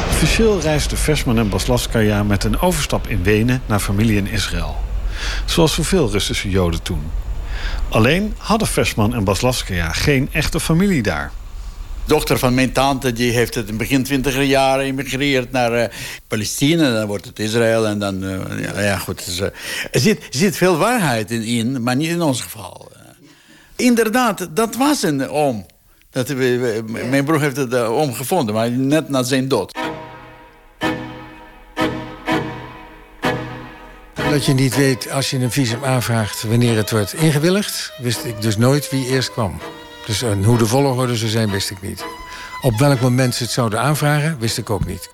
Officieel 0.09 0.59
reisden 0.59 0.97
Versman 0.97 1.37
en 1.37 1.49
Baslaskaya 1.49 2.23
met 2.23 2.43
een 2.43 2.59
overstap 2.59 3.07
in 3.07 3.23
Wenen 3.23 3.61
naar 3.65 3.79
familie 3.79 4.17
in 4.17 4.27
Israël. 4.27 4.75
Zoals 5.45 5.73
zoveel 5.73 6.11
Russische 6.11 6.49
Joden 6.49 6.81
toen. 6.81 7.11
Alleen 7.89 8.33
hadden 8.37 8.67
Versman 8.67 9.13
en 9.13 9.23
Baslavskaya 9.23 9.91
geen 9.91 10.29
echte 10.31 10.59
familie 10.59 11.01
daar. 11.01 11.31
De 12.05 12.13
dochter 12.13 12.39
van 12.39 12.53
mijn 12.53 12.71
tante 12.71 13.13
die 13.13 13.31
heeft 13.31 13.55
het 13.55 13.69
in 13.69 13.77
begin 13.77 14.03
twintiger 14.03 14.43
jaren 14.43 14.85
emigreerd 14.85 15.51
naar 15.51 15.77
uh, 15.77 15.83
Palestina. 16.27 16.93
Dan 16.93 17.07
wordt 17.07 17.25
het 17.25 17.39
Israël 17.39 17.87
en 17.87 17.99
dan... 17.99 18.23
Uh, 18.23 18.39
ja, 18.61 18.81
ja, 18.81 18.97
goed. 18.97 19.25
Dus, 19.25 19.39
uh, 19.39 19.45
er, 19.91 19.99
zit, 19.99 20.17
er 20.17 20.25
zit 20.29 20.57
veel 20.57 20.77
waarheid 20.77 21.31
in, 21.31 21.43
in, 21.43 21.83
maar 21.83 21.95
niet 21.95 22.09
in 22.09 22.21
ons 22.21 22.41
geval. 22.41 22.91
Inderdaad, 23.75 24.47
dat 24.51 24.75
was 24.75 25.03
een 25.03 25.29
oom. 25.29 25.65
Dat, 26.09 26.35
mijn 27.09 27.25
broer 27.25 27.41
heeft 27.41 27.57
het 27.57 27.75
oom 27.75 28.13
gevonden, 28.13 28.55
maar 28.55 28.71
net 28.71 29.09
na 29.09 29.23
zijn 29.23 29.47
dood. 29.47 29.71
Dat 34.33 34.45
je 34.45 34.53
niet 34.53 34.75
weet 34.75 35.11
als 35.11 35.29
je 35.29 35.39
een 35.39 35.51
visum 35.51 35.83
aanvraagt 35.83 36.43
wanneer 36.43 36.75
het 36.75 36.91
wordt 36.91 37.13
ingewilligd, 37.13 37.93
wist 37.97 38.25
ik 38.25 38.41
dus 38.41 38.57
nooit 38.57 38.89
wie 38.89 39.07
eerst 39.07 39.31
kwam. 39.31 39.59
Dus 40.05 40.21
en 40.21 40.43
hoe 40.43 40.57
de 40.57 40.65
volgorde 40.65 41.15
zou 41.15 41.31
zijn, 41.31 41.51
wist 41.51 41.69
ik 41.69 41.81
niet. 41.81 42.05
Op 42.61 42.79
welk 42.79 42.99
moment 42.99 43.35
ze 43.35 43.43
het 43.43 43.51
zouden 43.51 43.79
aanvragen, 43.79 44.39
wist 44.39 44.57
ik 44.57 44.69
ook 44.69 44.85
niet. 44.85 45.09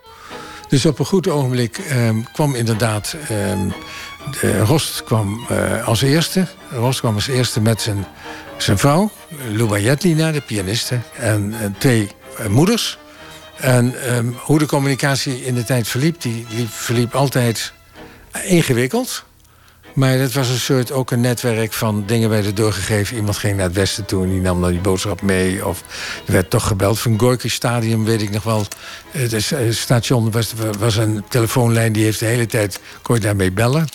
Dus 0.70 0.86
op 0.86 1.00
een 1.00 1.06
goed 1.06 1.28
ogenblik 1.28 1.78
eh, 1.78 2.10
kwam 2.34 2.56
inderdaad. 2.56 3.16
Eh, 3.22 3.28
de 4.42 4.60
Rost 4.60 5.04
kwam 5.04 5.46
uh, 5.52 5.88
als 5.88 6.02
eerste. 6.02 6.48
Rost 6.72 7.00
kwam 7.00 7.16
als 7.16 7.28
eerste 7.28 7.62
met 7.62 7.82
zijn, 7.82 8.06
zijn 8.58 8.78
vrouw, 8.78 9.12
Luba 9.52 9.78
de 9.78 10.44
pianiste, 10.46 11.00
en, 11.18 11.54
en 11.62 11.76
twee 11.78 12.10
eh, 12.38 12.46
moeders. 12.46 12.98
En 13.56 14.16
um, 14.16 14.38
hoe 14.40 14.60
de 14.60 14.66
communicatie 14.66 15.46
in 15.46 15.56
de 15.56 15.64
tijd 15.64 15.88
verliep, 15.88 16.22
die, 16.22 16.46
die 16.50 16.68
verliep 16.70 17.16
altijd 17.16 17.74
ingewikkeld. 18.44 19.24
Maar 19.94 20.18
dat 20.18 20.34
was 20.34 20.50
een 20.50 20.60
soort 20.60 20.92
ook 20.92 21.12
een 21.12 21.22
netwerk 21.22 21.74
van 21.74 22.04
dingen 22.06 22.30
werden 22.30 22.56
doorgegeven. 22.56 23.16
Iemand 23.16 23.38
ging 23.38 23.56
naar 23.58 23.66
het 23.66 23.76
westen 23.76 24.06
toe 24.06 24.24
en 24.24 24.30
die 24.30 24.42
nam 24.42 24.62
dan 24.62 24.72
die 24.72 24.80
boodschap 24.80 25.22
mee. 25.22 25.66
Of 25.66 25.84
er 26.26 26.32
werd 26.32 26.50
toch 26.50 26.68
gebeld. 26.68 27.00
Van 27.00 27.20
Gorky 27.20 27.50
Stadium 27.50 28.06
weet 28.06 28.22
ik 28.22 28.30
nog 28.30 28.44
wel. 28.44 28.66
Het 29.12 29.54
station 29.76 30.32
was, 30.32 30.54
was 30.80 30.96
een 30.96 31.24
telefoonlijn 31.30 31.94
die 31.94 32.04
heeft 32.04 32.20
de 32.20 32.26
hele 32.26 32.46
tijd... 32.46 32.80
kon 33.02 33.20
daarmee 33.20 33.52
bellen. 33.52 33.88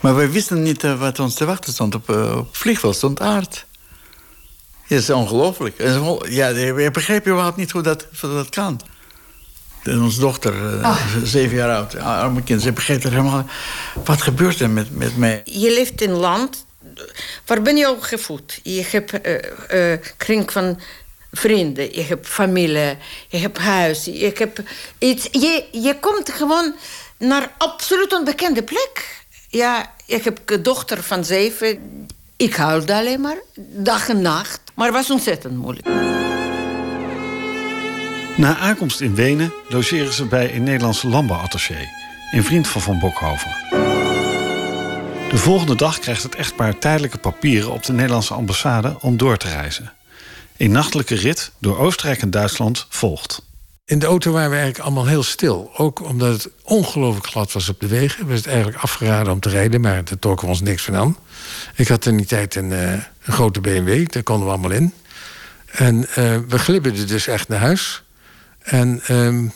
Maar 0.00 0.14
wij 0.14 0.30
wisten 0.30 0.62
niet 0.62 0.84
uh, 0.84 1.00
wat 1.00 1.18
ons 1.18 1.34
te 1.34 1.44
wachten 1.44 1.72
stond. 1.72 1.94
Op, 1.94 2.08
op 2.08 2.56
vliegveld 2.56 2.96
stond 2.96 3.20
aard. 3.20 3.66
Dat 4.88 4.98
is 4.98 5.10
ongelooflijk. 5.10 5.78
Ja, 6.28 6.48
je 6.48 6.90
begreep 6.92 7.26
überhaupt 7.26 7.56
niet 7.56 7.70
hoe 7.70 7.82
dat, 7.82 8.06
hoe 8.20 8.34
dat 8.34 8.48
kan. 8.48 8.80
En 9.82 10.02
onze 10.02 10.20
dochter, 10.20 10.54
uh, 10.54 10.96
zeven 11.24 11.56
jaar 11.56 11.76
oud, 11.76 11.96
arme 11.96 12.42
kind, 12.42 12.62
ze 12.62 12.72
begreep 12.72 13.04
er 13.04 13.10
helemaal... 13.10 13.46
Wat 14.04 14.22
gebeurt 14.22 14.60
er 14.60 14.70
met, 14.70 14.96
met 14.96 15.16
mij? 15.16 15.40
Je 15.44 15.72
leeft 15.72 16.00
in 16.00 16.10
een 16.10 16.16
land... 16.16 16.64
Waar 17.46 17.62
ben 17.62 17.76
je 17.76 17.86
ook 17.86 18.06
gevoed? 18.06 18.60
Je 18.62 18.86
hebt 18.90 19.12
uh, 19.72 19.92
kring 20.16 20.52
van 20.52 20.80
vrienden, 21.32 21.94
je 21.94 22.02
hebt 22.02 22.26
familie, 22.28 22.96
je 23.28 23.38
hebt 23.38 23.58
huis, 23.58 24.04
je 24.04 24.32
hebt 24.34 24.60
iets. 24.98 25.28
Je, 25.30 25.64
je 25.72 25.96
komt 26.00 26.30
gewoon 26.30 26.74
naar 27.18 27.52
absoluut 27.58 28.12
onbekende 28.12 28.62
plek. 28.62 29.24
Ja, 29.48 29.92
ik 30.06 30.24
heb 30.24 30.40
een 30.46 30.62
dochter 30.62 31.02
van 31.02 31.24
zeven. 31.24 31.78
Ik 32.36 32.54
huilde 32.54 32.94
alleen 32.94 33.20
maar, 33.20 33.38
dag 33.56 34.08
en 34.08 34.22
nacht. 34.22 34.60
Maar 34.74 34.86
het 34.86 34.96
was 34.96 35.10
ontzettend 35.10 35.56
moeilijk. 35.56 35.86
Na 38.42 38.56
aankomst 38.56 39.00
in 39.00 39.14
Wenen 39.14 39.52
logeren 39.68 40.12
ze 40.12 40.24
bij 40.24 40.54
een 40.54 40.62
Nederlandse 40.62 41.08
landbouwattaché... 41.08 41.88
een 42.32 42.44
vriend 42.44 42.68
van 42.68 42.80
Van 42.80 42.98
Bokhoven. 42.98 43.50
De 45.30 45.36
volgende 45.36 45.74
dag 45.74 45.98
krijgt 45.98 46.22
het 46.22 46.34
echtpaar 46.34 46.78
tijdelijke 46.78 47.18
papieren... 47.18 47.72
op 47.72 47.82
de 47.82 47.92
Nederlandse 47.92 48.34
ambassade 48.34 48.96
om 49.00 49.16
door 49.16 49.36
te 49.36 49.48
reizen. 49.48 49.92
Een 50.56 50.70
nachtelijke 50.70 51.14
rit 51.14 51.52
door 51.58 51.78
Oostenrijk 51.78 52.22
en 52.22 52.30
Duitsland 52.30 52.86
volgt. 52.88 53.42
In 53.84 53.98
de 53.98 54.06
auto 54.06 54.32
waren 54.32 54.50
we 54.50 54.56
eigenlijk 54.56 54.84
allemaal 54.84 55.06
heel 55.06 55.22
stil. 55.22 55.70
Ook 55.76 56.02
omdat 56.02 56.32
het 56.32 56.52
ongelooflijk 56.62 57.26
glad 57.26 57.52
was 57.52 57.68
op 57.68 57.80
de 57.80 57.86
wegen. 57.86 58.26
We 58.26 58.34
het 58.34 58.46
eigenlijk 58.46 58.82
afgeraden 58.82 59.32
om 59.32 59.40
te 59.40 59.48
rijden, 59.48 59.80
maar 59.80 60.04
daar 60.04 60.18
trokken 60.18 60.46
we 60.46 60.52
ons 60.52 60.62
niks 60.62 60.82
van 60.82 60.96
aan. 60.96 61.16
Ik 61.74 61.88
had 61.88 62.06
in 62.06 62.16
die 62.16 62.26
tijd 62.26 62.54
een, 62.54 62.70
uh, 62.70 62.92
een 62.92 63.32
grote 63.32 63.60
BMW, 63.60 64.08
daar 64.08 64.22
konden 64.22 64.46
we 64.46 64.52
allemaal 64.52 64.70
in. 64.70 64.92
En 65.66 65.96
uh, 65.98 66.06
we 66.48 66.58
glibberden 66.58 67.06
dus 67.06 67.26
echt 67.26 67.48
naar 67.48 67.58
huis. 67.58 68.01
En 68.62 69.02
um, 69.10 69.52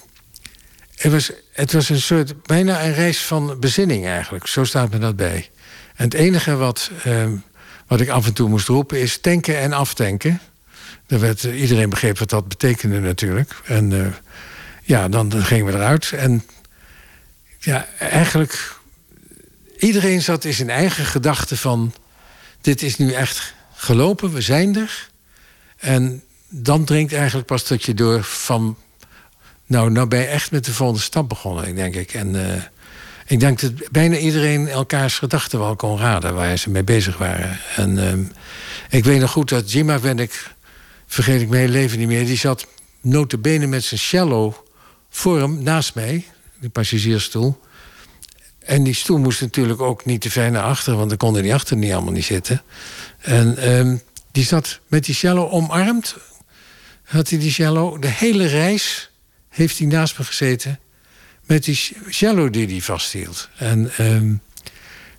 het, 0.97 1.13
was, 1.13 1.31
het 1.53 1.73
was 1.73 1.89
een 1.89 2.01
soort, 2.01 2.43
bijna 2.43 2.85
een 2.85 2.95
reis 2.95 3.19
van 3.23 3.57
bezinning 3.61 4.07
eigenlijk. 4.07 4.47
Zo 4.47 4.65
staat 4.65 4.91
me 4.91 4.99
dat 4.99 5.17
bij. 5.17 5.51
En 5.95 6.05
het 6.05 6.15
enige 6.15 6.57
wat, 6.57 6.91
um, 7.07 7.43
wat 7.87 8.01
ik 8.01 8.09
af 8.09 8.27
en 8.27 8.33
toe 8.33 8.49
moest 8.49 8.69
roepen 8.69 9.01
is 9.01 9.19
tanken 9.21 9.59
en 9.59 9.73
aftanken. 9.73 10.41
Er 11.07 11.21
werd, 11.21 11.43
uh, 11.43 11.61
iedereen 11.61 11.91
begreep 11.91 12.19
wat 12.19 12.31
dat 12.31 12.49
betekende 12.49 13.01
natuurlijk. 13.01 13.55
En 13.65 13.91
uh, 13.91 14.07
ja, 14.83 15.09
dan, 15.09 15.29
dan 15.29 15.45
gingen 15.45 15.67
we 15.67 15.73
eruit. 15.73 16.13
En 16.13 16.45
ja, 17.59 17.87
eigenlijk... 17.99 18.75
Iedereen 19.79 20.23
zat 20.23 20.45
in 20.45 20.55
zijn 20.55 20.71
eigen 20.71 21.05
gedachte 21.05 21.57
van... 21.57 21.95
dit 22.61 22.83
is 22.83 22.97
nu 22.97 23.13
echt 23.13 23.55
gelopen, 23.75 24.33
we 24.33 24.41
zijn 24.41 24.77
er. 24.77 25.09
En 25.77 26.23
dan 26.49 26.85
dringt 26.85 27.13
eigenlijk 27.13 27.47
pas 27.47 27.67
dat 27.67 27.85
je 27.85 27.95
door 27.95 28.23
van... 28.23 28.77
nou, 29.67 29.91
nou 29.91 30.07
ben 30.07 30.21
je 30.21 30.27
echt 30.27 30.51
met 30.51 30.65
de 30.65 30.73
volgende 30.73 31.03
stap 31.03 31.29
begonnen, 31.29 31.75
denk 31.75 31.95
ik. 31.95 32.15
En 32.15 32.35
uh, 32.35 32.43
ik 33.27 33.41
denk 33.41 33.61
dat 33.61 33.73
bijna 33.91 34.17
iedereen 34.17 34.69
elkaars 34.69 35.19
gedachten 35.19 35.59
wel 35.59 35.77
kon 35.77 35.99
raden... 35.99 36.35
waar 36.35 36.57
ze 36.57 36.71
mee 36.71 36.85
bezig 36.85 37.19
waren. 37.19 37.59
En 37.77 37.97
uh, 37.97 38.13
ik 38.91 39.05
weet 39.05 39.21
nog 39.21 39.31
goed 39.31 39.49
dat 39.49 39.73
Jima 39.73 39.99
ik 40.17 40.55
vergeet 41.07 41.41
ik 41.41 41.49
mijn 41.49 41.61
hele 41.61 41.73
leven 41.73 41.99
niet 41.99 42.09
meer... 42.09 42.27
die 42.27 42.37
zat 42.37 42.67
notabene 43.01 43.67
met 43.67 43.85
zijn 43.85 44.01
cello 44.01 44.65
voor 45.11 45.41
hem, 45.41 45.63
naast 45.63 45.95
mij, 45.95 46.25
die 46.61 46.71
passagiersstoel. 46.71 47.61
En 48.59 48.83
die 48.83 48.95
stoel 48.95 49.19
moest 49.19 49.41
natuurlijk 49.41 49.81
ook 49.81 50.05
niet 50.05 50.21
te 50.21 50.31
ver 50.31 50.51
naar 50.51 50.63
achter... 50.63 50.97
want 50.97 51.09
dan 51.09 51.19
kon 51.19 51.37
er 51.37 51.43
die 51.43 51.55
achter 51.55 51.77
niet 51.77 51.93
allemaal 51.93 52.13
niet 52.13 52.25
zitten. 52.25 52.63
En 53.21 53.71
um, 53.79 54.03
die 54.33 54.45
zat 54.45 54.81
met 54.87 55.05
die 55.05 55.15
cello 55.15 55.49
omarmd. 55.49 56.17
Had 57.03 57.29
hij 57.31 57.39
die 57.39 57.53
cello, 57.53 57.99
de 57.99 58.09
hele 58.09 58.47
reis 58.47 59.11
heeft 59.57 59.79
hij 59.79 59.87
naast 59.87 60.19
me 60.19 60.25
gezeten... 60.25 60.81
met 61.43 61.65
die 61.65 61.97
cello 62.09 62.51
die 62.51 62.67
hij 62.67 62.81
vasthield. 62.81 63.49
En 63.57 63.93
um, 63.99 64.41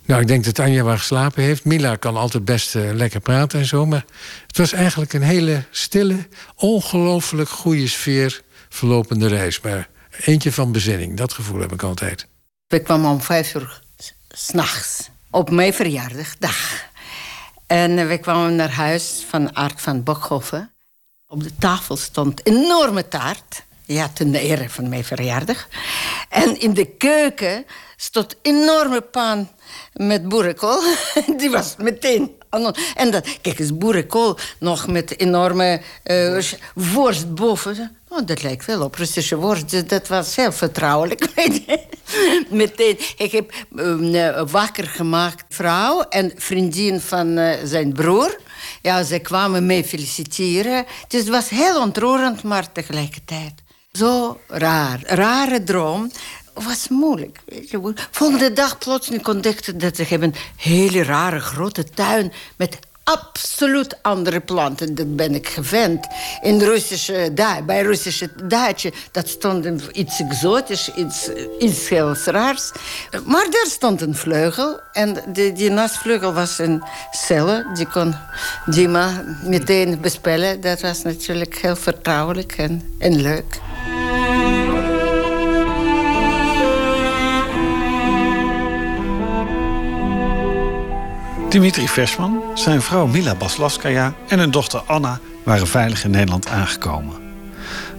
nou, 0.04 0.20
ik 0.20 0.26
denk 0.26 0.44
dat 0.44 0.58
Anja 0.58 0.82
waar 0.82 0.98
geslapen 0.98 1.42
heeft. 1.42 1.64
Mila 1.64 1.96
kan 1.96 2.16
altijd 2.16 2.44
best 2.44 2.74
uh, 2.74 2.92
lekker 2.92 3.20
praten 3.20 3.58
en 3.58 3.66
zo. 3.66 3.86
Maar 3.86 4.04
het 4.46 4.58
was 4.58 4.72
eigenlijk 4.72 5.12
een 5.12 5.22
hele 5.22 5.64
stille, 5.70 6.28
ongelooflijk 6.54 7.48
goede 7.48 7.88
sfeer 7.88 8.42
verlopende 8.68 9.28
reis. 9.28 9.60
Maar 9.60 9.88
eentje 10.24 10.52
van 10.52 10.72
bezinning, 10.72 11.16
dat 11.16 11.32
gevoel 11.32 11.60
heb 11.60 11.72
ik 11.72 11.82
altijd. 11.82 12.26
We 12.66 12.80
kwamen 12.82 13.10
om 13.10 13.20
vijf 13.20 13.54
uur 13.54 13.80
s'nachts 14.28 15.08
op 15.30 15.50
mijn 15.50 15.74
verjaardagdag. 15.74 16.86
En 17.66 18.08
we 18.08 18.18
kwamen 18.18 18.56
naar 18.56 18.72
huis 18.72 19.24
van 19.28 19.56
Aart 19.56 19.80
van 19.80 20.02
Bokhoven. 20.02 20.72
Op 21.26 21.42
de 21.42 21.56
tafel 21.58 21.96
stond 21.96 22.46
enorme 22.46 23.08
taart. 23.08 23.66
Ja, 23.88 24.08
ten 24.08 24.34
ere 24.34 24.68
van 24.70 24.88
mijn 24.88 25.04
verjaardag. 25.04 25.68
En 26.28 26.60
in 26.60 26.74
de 26.74 26.84
keuken 26.84 27.64
stond 27.96 28.36
een 28.42 28.54
enorme 28.54 29.00
pan 29.00 29.48
met 29.92 30.28
boerenkool. 30.28 30.82
Die 31.38 31.50
was 31.50 31.74
meteen... 31.78 32.36
En 32.94 33.10
dat, 33.10 33.28
kijk 33.40 33.58
eens, 33.58 33.76
boerenkool 33.76 34.38
nog 34.58 34.86
met 34.86 35.20
enorme 35.20 35.80
uh, 36.04 36.42
worst 36.74 37.34
boven. 37.34 37.96
Oh, 38.08 38.26
dat 38.26 38.42
lijkt 38.42 38.64
wel 38.64 38.82
op 38.82 38.94
Russische 38.94 39.36
worst. 39.36 39.88
Dat 39.88 40.08
was 40.08 40.36
heel 40.36 40.52
vertrouwelijk. 40.52 41.28
meteen. 42.50 42.98
Ik 43.16 43.32
heb 43.32 43.52
uh, 43.72 44.42
wakker 44.50 44.86
gemaakt 44.86 45.44
vrouw 45.48 46.00
en 46.00 46.32
vriendin 46.36 47.00
van 47.00 47.38
uh, 47.38 47.52
zijn 47.64 47.92
broer. 47.92 48.38
Ja, 48.82 49.02
ze 49.02 49.18
kwamen 49.18 49.66
mee 49.66 49.84
feliciteren. 49.84 50.84
Dus 51.08 51.20
het 51.20 51.28
was 51.28 51.48
heel 51.48 51.80
ontroerend, 51.80 52.42
maar 52.42 52.72
tegelijkertijd 52.72 53.66
zo 53.98 54.40
raar. 54.46 55.00
Rare 55.06 55.64
droom 55.64 56.10
was 56.54 56.88
moeilijk. 56.88 57.38
Volgende 58.10 58.52
dag 58.52 58.78
plotseling 58.78 59.26
ontdekte 59.26 59.76
dat 59.76 59.96
ze 59.96 60.02
hebben 60.02 60.28
een 60.28 60.40
hele 60.56 61.02
rare 61.02 61.40
grote 61.40 61.84
tuin 61.84 62.32
met 62.56 62.78
absoluut 63.04 64.02
andere 64.02 64.40
planten. 64.40 64.94
Dat 64.94 65.16
ben 65.16 65.34
ik 65.34 65.48
gewend. 65.48 66.06
In 66.42 66.58
Russische, 66.60 67.32
bij 67.66 67.82
Russische 67.82 68.30
daadje, 68.44 68.92
dat 69.12 69.28
stond 69.28 69.82
iets 69.92 70.20
exotisch, 70.20 70.94
iets, 70.94 71.28
iets 71.58 71.88
heel 71.88 72.14
raars. 72.24 72.72
Maar 73.24 73.46
daar 73.50 73.66
stond 73.66 74.00
een 74.00 74.14
vleugel. 74.14 74.80
En 74.92 75.16
die, 75.26 75.52
die 75.52 75.70
was 76.32 76.58
een 76.58 76.82
celle. 77.10 77.66
Die 77.74 77.86
kon 77.86 78.14
Dima 78.66 79.24
meteen 79.44 80.00
bespellen. 80.00 80.60
Dat 80.60 80.80
was 80.80 81.02
natuurlijk 81.02 81.58
heel 81.58 81.76
vertrouwelijk 81.76 82.52
en, 82.52 82.94
en 82.98 83.20
leuk. 83.20 83.60
Dimitri 91.48 91.88
Versman, 91.88 92.42
zijn 92.54 92.82
vrouw 92.82 93.06
Mila 93.06 93.34
Baslaskaya 93.34 94.14
en 94.28 94.38
hun 94.38 94.50
dochter 94.50 94.82
Anna 94.86 95.20
waren 95.44 95.66
veilig 95.66 96.04
in 96.04 96.10
Nederland 96.10 96.48
aangekomen. 96.48 97.14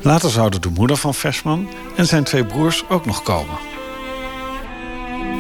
Later 0.02 0.30
zouden 0.30 0.62
de 0.62 0.70
moeder 0.70 0.98
van 0.98 1.14
Versman 1.14 1.70
en 1.96 2.06
zijn 2.06 2.24
twee 2.24 2.46
broers 2.46 2.84
ook 2.90 3.06
nog 3.06 3.24
komen. 3.24 3.58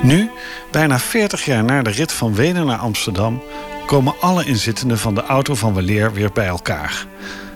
Nu, 0.01 0.29
bijna 0.71 0.99
40 0.99 1.45
jaar 1.45 1.63
na 1.63 1.81
de 1.81 1.89
rit 1.89 2.11
van 2.11 2.35
Wenen 2.35 2.65
naar 2.65 2.77
Amsterdam, 2.77 3.41
komen 3.85 4.13
alle 4.19 4.45
inzittenden 4.45 4.97
van 4.97 5.15
de 5.15 5.23
auto 5.23 5.55
van 5.55 5.73
Weleer 5.73 6.13
weer 6.13 6.31
bij 6.31 6.47
elkaar. 6.47 7.05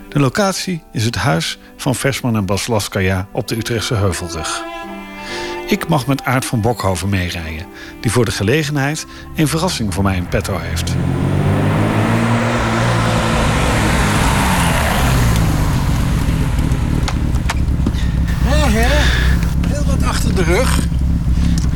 De 0.08 0.20
locatie 0.20 0.82
is 0.92 1.04
het 1.04 1.16
huis 1.16 1.58
van 1.76 1.94
Versman 1.94 2.36
en 2.36 2.46
Baslaskaya 2.46 3.28
op 3.32 3.48
de 3.48 3.56
Utrechtse 3.56 3.94
Heuvelrug. 3.94 4.73
Ik 5.66 5.88
mag 5.88 6.06
met 6.06 6.24
Aart 6.24 6.44
van 6.44 6.60
Bokhoven 6.60 7.08
meerijden, 7.08 7.66
die 8.00 8.10
voor 8.10 8.24
de 8.24 8.30
gelegenheid 8.30 9.06
een 9.36 9.48
verrassing 9.48 9.94
voor 9.94 10.02
mij 10.02 10.16
in 10.16 10.28
petto 10.28 10.58
heeft. 10.58 10.92
Heel 19.68 19.84
wat 19.84 20.02
achter 20.02 20.34
de 20.34 20.42
rug. 20.42 20.78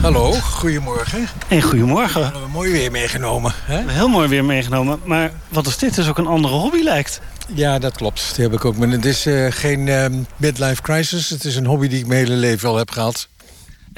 Hallo, 0.00 0.32
goedemorgen. 0.32 1.28
En 1.48 1.62
goedemorgen. 1.62 2.20
We 2.20 2.26
hebben 2.26 2.50
mooi 2.50 2.72
weer 2.72 2.90
meegenomen. 2.90 3.52
Hè? 3.64 3.82
Heel 3.86 4.08
mooi 4.08 4.28
weer 4.28 4.44
meegenomen. 4.44 4.98
Maar 5.04 5.30
wat 5.48 5.66
is 5.66 5.78
dit? 5.78 5.90
Het 5.90 5.98
is 5.98 6.08
ook 6.08 6.18
een 6.18 6.26
andere 6.26 6.54
hobby 6.54 6.82
lijkt. 6.82 7.20
Ja, 7.54 7.78
dat 7.78 7.96
klopt. 7.96 8.32
Die 8.34 8.44
heb 8.44 8.54
ik 8.54 8.64
ook. 8.64 8.76
Maar 8.76 8.88
het 8.88 9.04
is 9.04 9.26
uh, 9.26 9.46
geen 9.50 9.86
uh, 9.86 10.06
midlife 10.36 10.82
crisis. 10.82 11.30
Het 11.30 11.44
is 11.44 11.56
een 11.56 11.66
hobby 11.66 11.88
die 11.88 11.98
ik 11.98 12.06
mijn 12.06 12.24
hele 12.24 12.36
leven 12.36 12.68
al 12.68 12.76
heb 12.76 12.90
gehad. 12.90 13.28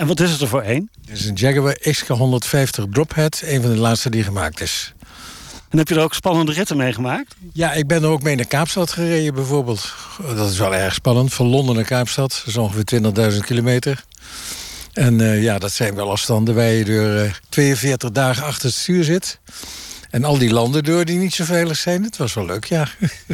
En 0.01 0.07
wat 0.07 0.21
is 0.21 0.31
het 0.31 0.41
er 0.41 0.49
voor 0.49 0.63
één? 0.63 0.91
Dit 1.01 1.19
is 1.19 1.27
een 1.27 1.35
Jaguar 1.35 1.77
XK150 1.81 2.91
Drophead, 2.91 3.43
een 3.45 3.63
van 3.63 3.71
de 3.71 3.77
laatste 3.77 4.11
die 4.11 4.23
gemaakt 4.23 4.61
is. 4.61 4.95
En 5.69 5.79
heb 5.79 5.89
je 5.89 5.95
er 5.95 6.03
ook 6.03 6.15
spannende 6.15 6.53
ritten 6.53 6.77
meegemaakt? 6.77 7.35
Ja, 7.53 7.73
ik 7.73 7.87
ben 7.87 8.03
er 8.03 8.09
ook 8.09 8.23
mee 8.23 8.37
naar 8.37 8.47
Kaapstad 8.47 8.93
gereden 8.93 9.35
bijvoorbeeld. 9.35 9.95
Dat 10.35 10.51
is 10.51 10.59
wel 10.59 10.75
erg 10.75 10.95
spannend. 10.95 11.35
Van 11.35 11.47
Londen 11.47 11.75
naar 11.75 11.85
Kaapstad, 11.85 12.31
dat 12.31 12.47
is 12.47 12.57
ongeveer 12.57 13.33
20.000 13.33 13.39
kilometer. 13.39 14.05
En 14.93 15.19
uh, 15.19 15.43
ja, 15.43 15.59
dat 15.59 15.73
zijn 15.73 15.95
wel 15.95 16.11
afstanden 16.11 16.55
waar 16.55 16.71
je 16.71 16.85
door 16.85 17.25
uh, 17.25 17.33
42 17.49 18.11
dagen 18.11 18.45
achter 18.45 18.67
het 18.69 18.75
stuur 18.75 19.05
zit. 19.05 19.39
En 20.11 20.25
al 20.25 20.39
die 20.39 20.53
landen 20.53 20.85
door 20.85 21.05
die 21.05 21.19
niet 21.19 21.35
zo 21.35 21.45
veilig 21.45 21.77
zijn. 21.77 22.03
Het 22.03 22.17
was 22.17 22.35
wel 22.35 22.45
leuk, 22.45 22.65
ja. 22.65 22.89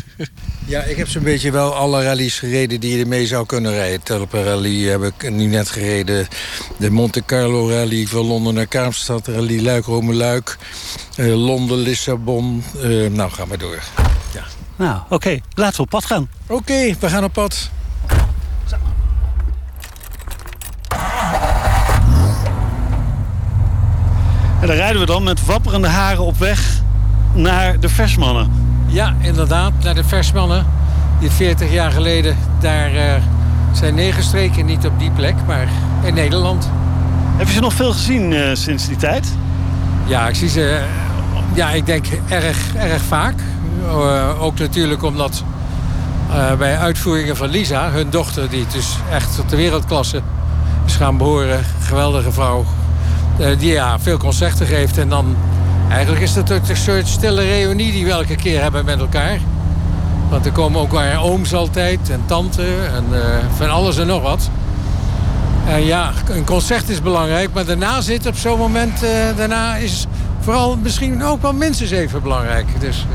ja, 0.67 0.83
ik 0.83 0.97
heb 0.97 1.09
zo'n 1.09 1.23
beetje 1.23 1.51
wel 1.51 1.75
alle 1.75 2.03
rallies 2.03 2.39
gereden 2.39 2.81
die 2.81 2.97
je 2.97 3.03
ermee 3.03 3.27
zou 3.27 3.47
kunnen 3.47 3.73
rijden. 3.73 4.03
Telper 4.03 4.45
Rally 4.45 4.89
heb 4.89 5.03
ik 5.03 5.31
nu 5.31 5.47
net 5.47 5.69
gereden. 5.69 6.29
De 6.77 6.91
Monte 6.91 7.25
Carlo 7.25 7.69
Rally 7.69 8.07
van 8.07 8.27
Londen 8.27 8.55
naar 8.55 8.67
Kaapstad. 8.67 9.27
Rally 9.27 9.62
Luik-Rome-Luik. 9.62 10.57
Uh, 11.17 11.45
Londen, 11.45 11.79
Lissabon. 11.79 12.65
Uh, 12.77 13.11
nou, 13.11 13.31
ga 13.31 13.45
maar 13.45 13.59
door. 13.59 13.83
Ja. 14.35 14.45
Nou, 14.77 15.01
oké. 15.05 15.15
Okay. 15.15 15.43
Laten 15.55 15.77
we 15.77 15.83
op 15.83 15.91
pad 15.91 16.05
gaan. 16.05 16.29
Oké, 16.47 16.53
okay, 16.53 16.97
we 17.01 17.09
gaan 17.09 17.25
op 17.25 17.33
pad. 17.33 17.71
En 24.66 24.72
dan 24.72 24.81
rijden 24.81 25.00
we 25.00 25.07
dan 25.07 25.22
met 25.22 25.44
wapperende 25.44 25.88
haren 25.88 26.24
op 26.24 26.38
weg 26.38 26.81
naar 27.33 27.81
de 27.81 27.88
versmannen. 27.88 28.50
Ja, 28.87 29.16
inderdaad, 29.20 29.72
naar 29.83 29.94
de 29.94 30.05
versmannen. 30.05 30.66
Die 31.20 31.31
40 31.31 31.72
jaar 31.72 31.90
geleden 31.90 32.37
daar 32.61 32.94
uh, 32.94 33.12
zijn 33.72 33.94
neergestreken. 33.94 34.66
Niet 34.66 34.87
op 34.87 34.98
die 34.98 35.11
plek, 35.11 35.35
maar 35.46 35.68
in 36.02 36.14
Nederland. 36.14 36.70
Heb 37.37 37.46
je 37.46 37.52
ze 37.52 37.61
nog 37.61 37.72
veel 37.72 37.92
gezien 37.92 38.33
uh, 38.33 38.48
sinds 38.52 38.87
die 38.87 38.96
tijd? 38.96 39.29
Ja, 40.07 40.29
ik 40.29 40.35
zie 40.35 40.48
ze, 40.48 40.81
ja, 41.55 41.70
ik 41.70 41.87
denk 41.87 42.07
erg, 42.29 42.74
erg 42.74 43.02
vaak. 43.02 43.35
Uh, 43.83 44.42
ook 44.42 44.59
natuurlijk 44.59 45.02
omdat 45.02 45.44
bij 46.59 46.79
uitvoeringen 46.79 47.37
van 47.37 47.48
Lisa, 47.48 47.90
hun 47.90 48.11
dochter... 48.11 48.48
die 48.48 48.66
dus 48.72 48.96
echt 49.11 49.37
tot 49.37 49.50
de 49.50 49.57
wereldklasse 49.57 50.22
is 50.87 50.96
gaan 50.96 51.16
behoren. 51.16 51.64
Geweldige 51.81 52.33
vrouw, 52.33 52.64
die 53.59 53.72
ja, 53.72 53.99
veel 53.99 54.18
concerten 54.18 54.66
geeft. 54.66 54.99
En 54.99 55.09
dan 55.09 55.37
eigenlijk 55.90 56.22
is 56.22 56.35
het 56.35 56.51
een 56.51 56.77
soort 56.77 57.09
stille 57.09 57.42
reunie 57.42 57.92
die 57.92 58.05
we 58.05 58.11
elke 58.11 58.37
keer 58.37 58.62
hebben 58.62 58.85
met 58.85 59.01
elkaar. 59.01 59.38
Want 60.29 60.46
er 60.46 60.53
komen 60.53 60.81
ook 60.81 60.92
waar 60.92 61.22
ooms 61.22 61.55
altijd 61.55 62.11
en 62.11 62.22
tante 62.27 62.62
en 62.94 63.05
uh, 63.11 63.18
van 63.57 63.70
alles 63.70 63.99
en 63.99 64.07
nog 64.07 64.22
wat. 64.22 64.51
En 65.66 65.85
ja, 65.85 66.12
een 66.31 66.44
concert 66.44 66.88
is 66.88 67.03
belangrijk, 67.03 67.53
maar 67.53 67.64
daarna 67.64 68.01
zit 68.01 68.27
op 68.27 68.37
zo'n 68.37 68.59
moment, 68.59 69.03
uh, 69.03 69.11
daarna 69.37 69.77
is 69.77 70.07
vooral 70.40 70.77
misschien 70.77 71.25
ook 71.25 71.42
wel 71.42 71.53
minstens 71.53 71.90
even 71.90 72.22
belangrijk. 72.22 72.66
Dus, 72.81 73.07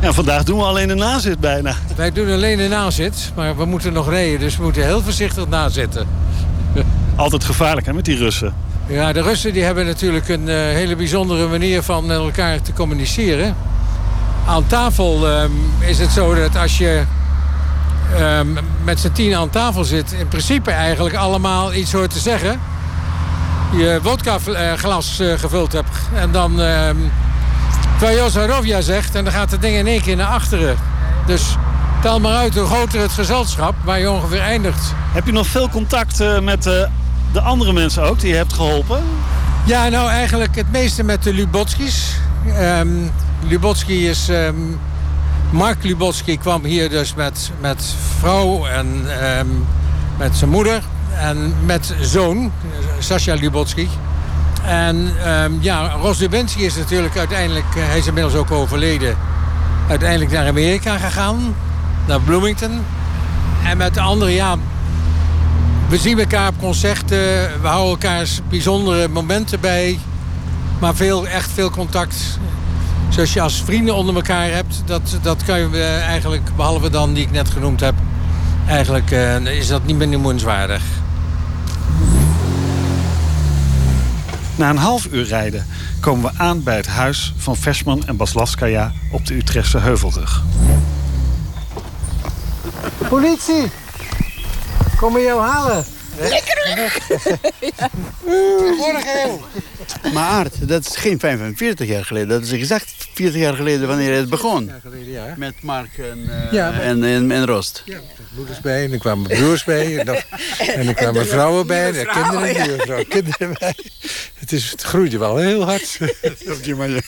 ja, 0.00 0.12
vandaag 0.12 0.42
doen 0.44 0.58
we 0.58 0.64
alleen 0.64 0.88
de 0.88 0.94
nazit 0.94 1.40
bijna. 1.40 1.74
Wij 1.96 2.12
doen 2.12 2.30
alleen 2.30 2.56
de 2.56 2.68
nazit, 2.68 3.32
maar 3.34 3.56
we 3.56 3.64
moeten 3.64 3.92
nog 3.92 4.08
rijden, 4.08 4.40
dus 4.40 4.56
we 4.56 4.62
moeten 4.62 4.84
heel 4.84 5.02
voorzichtig 5.02 5.48
nazitten. 5.48 6.06
Altijd 7.16 7.44
gevaarlijk 7.44 7.86
hè, 7.86 7.92
met 7.92 8.04
die 8.04 8.16
Russen. 8.16 8.54
Ja, 8.88 9.12
de 9.12 9.22
Russen 9.22 9.52
die 9.52 9.62
hebben 9.62 9.86
natuurlijk 9.86 10.28
een 10.28 10.48
uh, 10.48 10.54
hele 10.54 10.96
bijzondere 10.96 11.48
manier 11.48 11.82
van 11.82 12.06
met 12.06 12.16
elkaar 12.16 12.62
te 12.62 12.72
communiceren. 12.72 13.56
Aan 14.46 14.66
tafel 14.66 15.40
um, 15.40 15.52
is 15.78 15.98
het 15.98 16.10
zo 16.10 16.34
dat 16.34 16.56
als 16.56 16.78
je 16.78 17.02
um, 18.20 18.58
met 18.84 19.00
z'n 19.00 19.12
tien 19.12 19.34
aan 19.34 19.50
tafel 19.50 19.84
zit... 19.84 20.12
in 20.12 20.28
principe 20.28 20.70
eigenlijk 20.70 21.14
allemaal 21.16 21.74
iets 21.74 21.92
hoort 21.92 22.10
te 22.10 22.18
zeggen. 22.18 22.60
Je 23.72 23.98
vodka-glas 24.02 25.20
uh, 25.20 25.38
gevuld 25.38 25.72
hebt. 25.72 25.96
En 26.14 26.30
dan 26.30 26.60
um, 26.60 27.12
Tvajosarovia 27.98 28.80
zegt 28.80 29.14
en 29.14 29.24
dan 29.24 29.32
gaat 29.32 29.50
het 29.50 29.60
ding 29.60 29.76
in 29.76 29.86
één 29.86 30.02
keer 30.02 30.16
naar 30.16 30.26
achteren. 30.26 30.76
Dus 31.26 31.56
tel 32.02 32.20
maar 32.20 32.36
uit 32.36 32.54
hoe 32.54 32.66
groter 32.66 33.00
het 33.00 33.12
gezelschap 33.12 33.74
waar 33.84 33.98
je 33.98 34.10
ongeveer 34.10 34.40
eindigt. 34.40 34.94
Heb 35.12 35.26
je 35.26 35.32
nog 35.32 35.46
veel 35.46 35.68
contact 35.68 36.40
met 36.42 36.88
de 37.36 37.42
andere 37.42 37.72
mensen 37.72 38.02
ook 38.02 38.20
die 38.20 38.30
je 38.30 38.36
hebt 38.36 38.52
geholpen? 38.52 39.02
Ja, 39.64 39.88
nou 39.88 40.10
eigenlijk 40.10 40.54
het 40.56 40.72
meeste 40.72 41.02
met 41.02 41.22
de 41.22 41.32
Lubotskis. 41.32 42.16
Um, 42.60 43.10
Lubotsky 43.48 43.92
is... 43.92 44.28
Um, 44.28 44.78
Mark 45.50 45.84
Lubotsky 45.84 46.38
kwam 46.38 46.64
hier 46.64 46.88
dus 46.88 47.14
met, 47.14 47.50
met 47.60 47.94
vrouw 48.18 48.66
en 48.66 49.06
um, 49.38 49.66
met 50.18 50.36
zijn 50.36 50.50
moeder. 50.50 50.82
En 51.18 51.54
met 51.64 51.94
zoon, 52.00 52.52
Sascha 52.98 53.34
Lubotsky. 53.34 53.88
En 54.64 55.12
ja, 55.60 55.88
Ros 55.88 56.18
Dubinsky 56.18 56.60
is 56.60 56.76
natuurlijk 56.76 57.18
uiteindelijk... 57.18 57.74
hij 57.74 57.98
is 57.98 58.06
inmiddels 58.06 58.34
ook 58.34 58.50
overleden. 58.50 59.16
Uiteindelijk 59.88 60.30
naar 60.30 60.46
Amerika 60.46 60.98
gegaan. 60.98 61.54
Naar 62.06 62.20
Bloomington. 62.20 62.84
En 63.64 63.76
met 63.76 63.94
de 63.94 64.00
andere, 64.00 64.30
ja, 64.30 64.56
we 65.88 65.98
zien 65.98 66.18
elkaar 66.18 66.48
op 66.48 66.58
concerten. 66.58 67.16
We 67.60 67.66
houden 67.66 67.90
elkaar 67.90 68.28
bijzondere 68.48 69.08
momenten 69.08 69.60
bij. 69.60 69.98
Maar 70.80 70.94
veel, 70.94 71.28
echt 71.28 71.50
veel 71.50 71.70
contact. 71.70 72.38
Zoals 73.08 73.32
je 73.32 73.40
als 73.40 73.62
vrienden 73.64 73.94
onder 73.94 74.14
elkaar 74.14 74.50
hebt. 74.50 74.82
Dat, 74.84 75.18
dat 75.22 75.44
kan 75.44 75.58
je 75.58 75.82
eigenlijk, 75.86 76.56
behalve 76.56 76.90
dan 76.90 77.12
die 77.12 77.24
ik 77.24 77.30
net 77.30 77.50
genoemd 77.50 77.80
heb... 77.80 77.94
eigenlijk 78.68 79.10
uh, 79.10 79.46
is 79.46 79.68
dat 79.68 79.84
niet 79.84 79.96
meer 79.96 80.08
noemenswaardig. 80.08 80.82
Na 84.56 84.70
een 84.70 84.76
half 84.76 85.06
uur 85.10 85.24
rijden 85.24 85.66
komen 86.00 86.32
we 86.32 86.38
aan 86.38 86.62
bij 86.62 86.76
het 86.76 86.86
huis 86.86 87.34
van 87.36 87.56
Versman 87.56 88.06
en 88.06 88.16
Baslaskaya 88.16 88.92
op 89.10 89.26
de 89.26 89.34
Utrechtse 89.34 89.78
Heuvelrug. 89.78 90.42
Politie! 93.08 93.70
Kom 94.96 95.18
jou 95.18 95.40
halen. 95.40 95.84
Lekker! 96.18 97.00
ja. 97.76 97.90
heel. 99.04 99.40
Maar 100.12 100.28
Aard, 100.28 100.68
dat 100.68 100.86
is 100.86 100.96
geen 100.96 101.18
45 101.18 101.88
jaar 101.88 102.04
geleden. 102.04 102.28
Dat 102.28 102.42
is 102.42 102.52
exact 102.52 102.94
40 103.14 103.40
jaar 103.40 103.54
geleden 103.54 103.88
wanneer 103.88 104.14
het 104.14 104.28
begon. 104.28 104.64
jaar 104.66 104.80
geleden, 104.82 105.12
ja. 105.12 105.34
Met 105.36 105.62
Mark 105.62 105.98
en, 105.98 106.18
uh, 106.18 106.52
ja, 106.52 106.80
en, 106.80 107.04
en, 107.04 107.30
en, 107.30 107.46
Rost. 107.46 107.82
Ja, 107.84 107.98
moeders 108.34 108.60
bij 108.60 108.84
en 108.84 108.92
er 108.92 108.98
kwamen 108.98 109.28
broers 109.28 109.64
bij. 109.64 109.98
En, 109.98 110.06
en 110.56 110.88
er 110.88 110.94
kwamen 110.94 111.26
vrouwen 111.26 111.66
bij. 111.66 111.92
En 111.92 112.06
kinderen, 112.06 112.54
ja. 112.54 112.66
nieuwe 112.66 113.04
kinderen 113.04 113.56
bij. 113.58 113.76
Het, 114.34 114.52
is, 114.52 114.70
het 114.70 114.82
groeide 114.82 115.18
wel 115.18 115.36
heel 115.36 115.64
hard. 115.64 115.98
op 116.46 116.62
die 116.62 116.74
manier. 116.74 117.04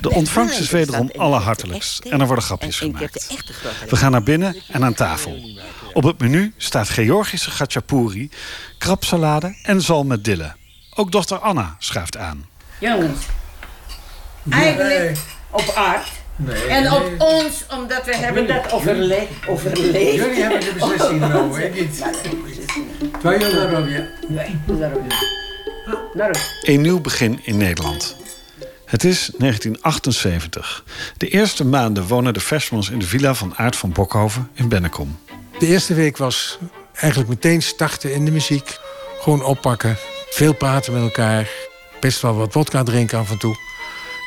De 0.00 0.10
ontvangst 0.10 0.60
is 0.60 0.70
wederom 0.70 1.10
allerhartelijkst. 1.16 2.04
En 2.04 2.20
er 2.20 2.26
worden 2.26 2.44
grapjes 2.44 2.78
gemaakt. 2.78 3.26
We 3.88 3.96
gaan 3.96 4.10
naar 4.10 4.22
binnen 4.22 4.56
en 4.68 4.84
aan 4.84 4.94
tafel. 4.94 5.40
Op 5.98 6.04
het 6.04 6.18
menu 6.18 6.52
staat 6.56 6.88
Georgische 6.88 7.50
gatchapuri, 7.50 8.30
krabsalade 8.78 9.56
en 9.62 9.80
zalm 9.80 10.06
met 10.06 10.24
dille. 10.24 10.52
Ook 10.94 11.12
dochter 11.12 11.38
Anna 11.38 11.76
schuift 11.78 12.16
aan. 12.16 12.46
Jongens, 12.80 13.20
eigenlijk 14.50 15.18
op 15.50 15.72
aard. 15.74 16.08
Nee, 16.36 16.66
en 16.66 16.92
op 16.92 17.14
ons, 17.18 17.64
omdat 17.70 18.04
we 18.04 18.16
hebben 18.16 18.46
dat 18.46 18.72
overle 18.72 19.26
overleefd. 19.46 20.14
Jullie 20.14 20.40
hebben 20.42 20.60
de 20.60 20.72
beslissing 20.72 21.24
genomen, 21.24 21.64
ik 21.66 21.74
niet. 21.74 22.04
Twee 23.20 23.38
jaar 23.38 23.50
daarom, 23.50 23.88
ja. 23.88 24.06
Een 26.62 26.80
nieuw 26.80 27.00
begin 27.00 27.40
in 27.42 27.56
Nederland. 27.56 28.16
Het 28.84 29.04
is 29.04 29.30
1978. 29.38 30.84
De 31.16 31.28
eerste 31.28 31.64
maanden 31.64 32.06
wonen 32.06 32.34
de 32.34 32.40
Versmans 32.40 32.90
in 32.90 32.98
de 32.98 33.06
villa 33.06 33.34
van 33.34 33.56
Aart 33.56 33.76
van 33.76 33.92
Bokhoven 33.92 34.50
in 34.54 34.68
Bennekom. 34.68 35.18
De 35.58 35.66
eerste 35.66 35.94
week 35.94 36.16
was 36.16 36.58
eigenlijk 36.94 37.28
meteen 37.30 37.62
starten 37.62 38.12
in 38.12 38.24
de 38.24 38.30
muziek. 38.30 38.78
Gewoon 39.20 39.42
oppakken, 39.42 39.96
veel 40.30 40.52
praten 40.52 40.92
met 40.92 41.02
elkaar. 41.02 41.48
Best 42.00 42.20
wel 42.20 42.34
wat 42.34 42.52
vodka 42.52 42.82
drinken 42.82 43.18
af 43.18 43.30
en 43.30 43.38
toe. 43.38 43.56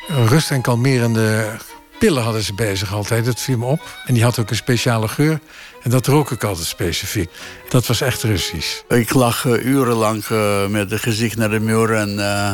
Rust 0.07 0.51
en 0.51 0.61
kalmerende 0.61 1.57
pillen 1.99 2.23
hadden 2.23 2.41
ze 2.41 2.53
bij 2.53 2.75
zich 2.75 2.93
altijd. 2.93 3.25
Dat 3.25 3.39
viel 3.39 3.57
me 3.57 3.65
op. 3.65 3.81
En 4.05 4.13
die 4.13 4.23
had 4.23 4.39
ook 4.39 4.49
een 4.49 4.55
speciale 4.55 5.07
geur. 5.07 5.39
En 5.83 5.89
dat 5.89 6.07
rook 6.07 6.31
ik 6.31 6.43
altijd 6.43 6.67
specifiek. 6.67 7.29
Dat 7.69 7.87
was 7.87 8.01
echt 8.01 8.23
Russisch. 8.23 8.81
Ik 8.87 9.13
lag 9.13 9.43
uh, 9.43 9.65
urenlang 9.65 10.27
uh, 10.27 10.67
met 10.67 10.91
het 10.91 11.01
gezicht 11.01 11.37
naar 11.37 11.49
de 11.49 11.59
muur 11.59 11.93
en 11.93 12.09
uh, 12.09 12.51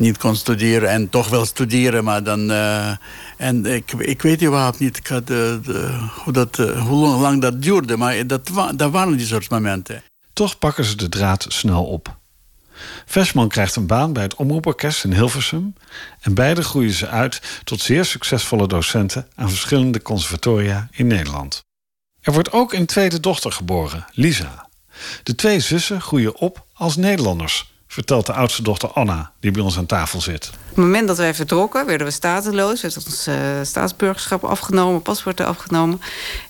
niet 0.00 0.18
kon 0.18 0.36
studeren. 0.36 0.88
En 0.88 1.08
toch 1.08 1.28
wel 1.28 1.44
studeren, 1.44 2.04
maar 2.04 2.22
dan... 2.22 2.50
en 3.36 3.66
ik, 3.66 3.92
ik 3.92 4.22
weet 4.22 4.42
überhaupt 4.42 4.78
niet 4.78 4.96
ik 4.96 5.06
had, 5.06 5.26
de, 5.26 5.60
hoe, 6.24 6.32
dat, 6.32 6.56
hoe 6.56 7.08
lang 7.08 7.40
dat 7.40 7.62
duurde. 7.62 7.96
Maar 7.96 8.26
dat, 8.26 8.50
dat 8.76 8.90
waren 8.90 9.16
die 9.16 9.26
soort 9.26 9.50
momenten. 9.50 10.02
Toch 10.32 10.58
pakken 10.58 10.84
ze 10.84 10.96
de 10.96 11.08
draad 11.08 11.46
snel 11.48 11.84
op. 11.84 12.18
Versman 13.04 13.48
krijgt 13.48 13.76
een 13.76 13.86
baan 13.86 14.12
bij 14.12 14.22
het 14.22 14.34
Omroeporkest 14.34 15.04
in 15.04 15.12
Hilversum... 15.12 15.74
en 16.20 16.34
beide 16.34 16.62
groeien 16.62 16.92
ze 16.92 17.08
uit 17.08 17.60
tot 17.64 17.80
zeer 17.80 18.04
succesvolle 18.04 18.68
docenten... 18.68 19.28
aan 19.34 19.48
verschillende 19.48 20.02
conservatoria 20.02 20.88
in 20.90 21.06
Nederland. 21.06 21.64
Er 22.20 22.32
wordt 22.32 22.52
ook 22.52 22.72
een 22.72 22.86
tweede 22.86 23.20
dochter 23.20 23.52
geboren, 23.52 24.04
Lisa. 24.12 24.68
De 25.22 25.34
twee 25.34 25.60
zussen 25.60 26.00
groeien 26.00 26.36
op 26.36 26.64
als 26.72 26.96
Nederlanders, 26.96 27.69
vertelt 27.92 28.26
de 28.26 28.32
oudste 28.32 28.62
dochter 28.62 28.88
Anna, 28.88 29.30
die 29.40 29.50
bij 29.50 29.62
ons 29.62 29.78
aan 29.78 29.86
tafel 29.86 30.20
zit. 30.20 30.50
Op 30.52 30.76
het 30.76 30.76
moment 30.76 31.08
dat 31.08 31.16
wij 31.16 31.34
vertrokken, 31.34 31.86
werden 31.86 32.06
we 32.06 32.12
stateloos. 32.12 32.80
Werd 32.80 32.96
ons 32.96 33.28
uh, 33.28 33.34
staatsburgerschap 33.62 34.44
afgenomen, 34.44 35.02
paspoorten 35.02 35.46
afgenomen. 35.46 36.00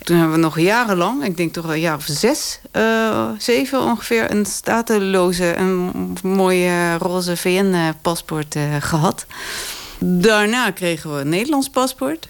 Toen 0.03 0.17
hebben 0.17 0.35
we 0.35 0.41
nog 0.41 0.59
jarenlang, 0.59 1.25
ik 1.25 1.37
denk 1.37 1.53
toch 1.53 1.65
een 1.65 1.81
jaar 1.81 1.97
of 1.97 2.05
zes, 2.09 2.61
uh, 2.77 3.29
zeven 3.39 3.83
ongeveer, 3.83 4.31
een 4.31 4.47
stateloze, 4.47 5.57
een 5.57 6.17
mooie 6.23 6.97
roze 6.99 7.37
VN-paspoort 7.37 8.55
uh, 8.55 8.63
gehad. 8.81 9.27
Daarna 9.99 10.71
kregen 10.71 11.15
we 11.15 11.21
een 11.21 11.29
Nederlands 11.29 11.69
paspoort. 11.69 12.29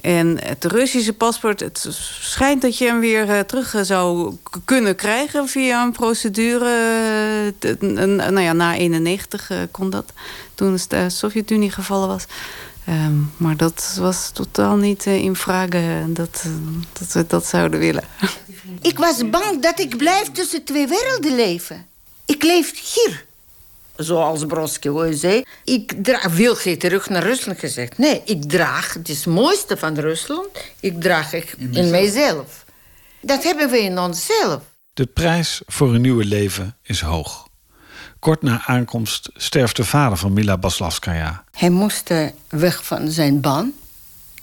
En 0.00 0.38
het 0.42 0.64
Russische 0.64 1.12
paspoort, 1.12 1.60
het 1.60 1.86
schijnt 2.20 2.62
dat 2.62 2.78
je 2.78 2.84
hem 2.84 3.00
weer 3.00 3.28
uh, 3.28 3.40
terug 3.40 3.74
zou 3.82 4.36
kunnen 4.64 4.96
krijgen 4.96 5.48
via 5.48 5.82
een 5.82 5.92
procedure. 5.92 7.54
Uh, 7.60 8.00
nou 8.10 8.40
ja, 8.40 8.52
na 8.52 8.76
91 8.76 9.50
uh, 9.50 9.58
kon 9.70 9.90
dat, 9.90 10.12
toen 10.54 10.78
de 10.88 11.10
Sovjet-Unie 11.10 11.70
gevallen 11.70 12.08
was. 12.08 12.24
Um, 12.88 13.32
maar 13.36 13.56
dat 13.56 13.96
was 13.98 14.30
totaal 14.30 14.76
niet 14.76 15.06
in 15.06 15.36
vraag 15.36 15.68
dat, 16.06 16.44
dat 16.92 17.12
we 17.12 17.26
dat 17.26 17.46
zouden 17.46 17.80
willen. 17.80 18.04
Ik 18.80 18.98
was 18.98 19.30
bang 19.30 19.62
dat 19.62 19.78
ik 19.78 19.96
blijf 19.96 20.30
tussen 20.32 20.64
twee 20.64 20.86
werelden 20.86 21.34
leven. 21.34 21.86
Ik 22.24 22.42
leef 22.42 22.94
hier 22.94 23.25
zoals 23.96 24.46
Broski 24.46 24.90
ooit 24.90 25.18
zei. 25.18 25.44
Ik 25.64 25.92
draag, 26.02 26.32
wil 26.32 26.56
je 26.64 26.76
terug 26.76 27.08
naar 27.08 27.22
Rusland 27.22 27.58
gezegd? 27.58 27.98
Nee, 27.98 28.22
ik 28.24 28.42
draag, 28.42 28.94
het 28.94 29.08
is 29.08 29.16
het 29.16 29.34
mooiste 29.34 29.76
van 29.76 29.98
Rusland, 29.98 30.48
ik 30.80 31.00
draag 31.00 31.32
ik 31.32 31.54
in, 31.70 31.90
mijzelf. 31.90 32.64
Dat 33.20 33.44
hebben 33.44 33.70
we 33.70 33.82
in 33.82 33.98
onszelf. 33.98 34.62
De 34.92 35.06
prijs 35.06 35.62
voor 35.66 35.94
een 35.94 36.00
nieuwe 36.00 36.24
leven 36.24 36.76
is 36.82 37.00
hoog. 37.00 37.48
Kort 38.18 38.42
na 38.42 38.62
aankomst 38.66 39.30
sterft 39.34 39.76
de 39.76 39.84
vader 39.84 40.18
van 40.18 40.32
Mila 40.32 40.58
Baslavskaya. 40.58 41.44
Hij 41.52 41.70
moest 41.70 42.10
weg 42.48 42.84
van 42.84 43.10
zijn 43.10 43.40
baan, 43.40 43.72